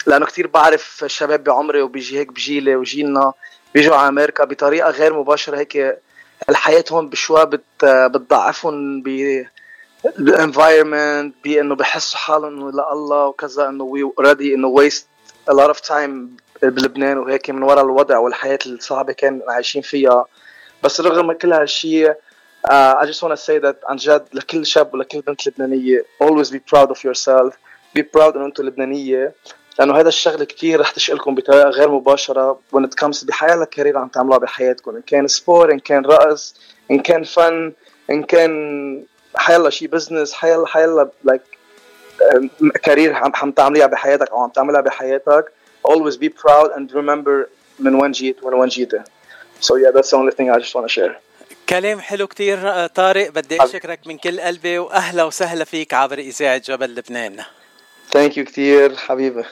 لأنه 0.08 0.26
كثير 0.26 0.48
بعرف 0.48 1.04
الشباب 1.04 1.44
بعمري 1.44 1.82
وبيجي 1.82 2.20
هيك 2.20 2.32
بجيلي 2.32 2.76
وجيلنا. 2.76 3.34
بيجوا 3.74 3.96
على 3.96 4.08
أمريكا 4.08 4.44
بطريقة 4.44 4.90
غير 4.90 5.14
مباشرة 5.14 5.58
هيك. 5.58 6.00
الحياة 6.50 6.84
هون 6.92 7.10
بشوي 7.10 7.46
بت 7.46 7.86
بتضعفهم 7.86 9.02
ب 9.02 9.08
ال 10.20 10.29
environment 10.29 11.36
بأنه 11.44 11.76
بحسوا 11.76 12.20
حالهم 12.20 12.46
إنه 12.60 12.72
لا 12.72 12.94
الله 12.94 13.26
وكذا 13.28 13.70
إنه 13.70 13.84
we 13.84 14.04
already 14.04 14.56
إنه 14.56 14.68
waste 14.68 15.08
a 15.50 15.54
lot 15.54 15.70
of 15.76 15.80
time 15.80 16.12
بلبنان 16.64 17.18
وهيك 17.18 17.50
من 17.50 17.64
وراء 17.64 17.84
الوضع 17.86 18.18
والحياة 18.18 18.60
الصعبة 18.66 19.14
كان 19.14 19.42
عايشين 19.48 19.82
فيها. 19.82 20.26
بس 20.84 21.02
رغم 21.02 21.32
كل 21.32 21.54
هالشيء 21.54 22.12
uh, 22.12 22.96
I 23.02 23.06
just 23.06 23.22
want 23.24 23.32
to 23.32 23.38
say 23.38 23.60
that 23.60 23.76
عن 23.90 23.96
جد 23.96 24.26
لكل 24.34 24.66
شاب 24.66 24.94
ولكل 24.94 25.22
بنت 25.22 25.48
لبنانية 25.48 26.06
always 26.24 26.48
be 26.50 26.60
proud 26.74 26.90
of 26.90 26.98
yourself. 27.04 27.54
Be 27.98 28.02
proud 28.02 28.36
إنه 28.36 28.46
أنتم 28.46 28.64
لبنانية. 28.66 29.34
لأنه 29.80 30.00
هذا 30.00 30.08
الشغله 30.08 30.46
كثير 30.46 30.80
رح 30.80 30.92
تشغلكم 30.92 31.36
بطريقة 31.36 31.70
غير 31.70 31.90
مباشرة. 31.92 32.60
It 32.76 33.04
comes 33.04 33.26
بحياة 33.26 33.64
ال 33.64 33.68
career 33.68 33.98
عم 33.98 34.08
تعملوها 34.08 34.38
بحياتكم. 34.38 34.96
إن 34.96 35.02
كان 35.02 35.28
sport 35.28 35.72
إن 35.72 35.80
كان 35.80 36.06
رقص 36.06 36.56
إن 36.92 37.00
كان 37.00 37.24
فن 37.24 37.74
إن 38.10 38.24
كان 38.24 39.04
حيلا 39.36 39.70
شيء 39.70 39.88
business 39.88 40.34
حيلا 40.34 40.68
حيلا 40.68 41.10
like 41.24 41.42
career 42.84 43.14
عم 43.16 43.52
تعمليها 43.52 43.86
بحياتك 43.86 44.30
أو 44.30 44.42
عم 44.42 44.50
تعملها 44.50 44.82
بحياتك. 44.82 45.46
Always 45.88 46.18
be 46.18 46.30
proud 46.30 46.70
and 46.76 46.92
remember 46.92 47.50
من 47.80 47.96
وين 47.96 48.12
جيت 48.12 48.44
وين 48.44 48.54
وين 48.54 48.70
جيت. 48.70 48.92
So 49.60 49.76
yeah 49.76 49.92
that's 49.92 50.10
the 50.12 50.18
only 50.18 50.32
thing 50.32 50.50
I 50.50 50.60
just 50.60 50.76
want 50.76 50.88
to 50.88 50.94
share. 50.94 51.16
كلام 51.70 52.00
حلو 52.00 52.28
كتير 52.28 52.88
طارق. 52.88 53.30
بدي 53.30 53.64
أشكرك 53.64 54.00
من 54.06 54.18
كل 54.18 54.42
قلبي 54.42 54.80
وأهلا 54.80 55.24
وسهلا 55.24 55.64
فيك 55.66 55.94
عبر 55.94 56.18
إذاعة 56.18 56.58
جبل 56.58 56.96
لبنان. 56.96 57.44
thank 58.12 58.38
you 58.38 58.46
كثير 58.46 58.96
حبيبي. 58.96 59.44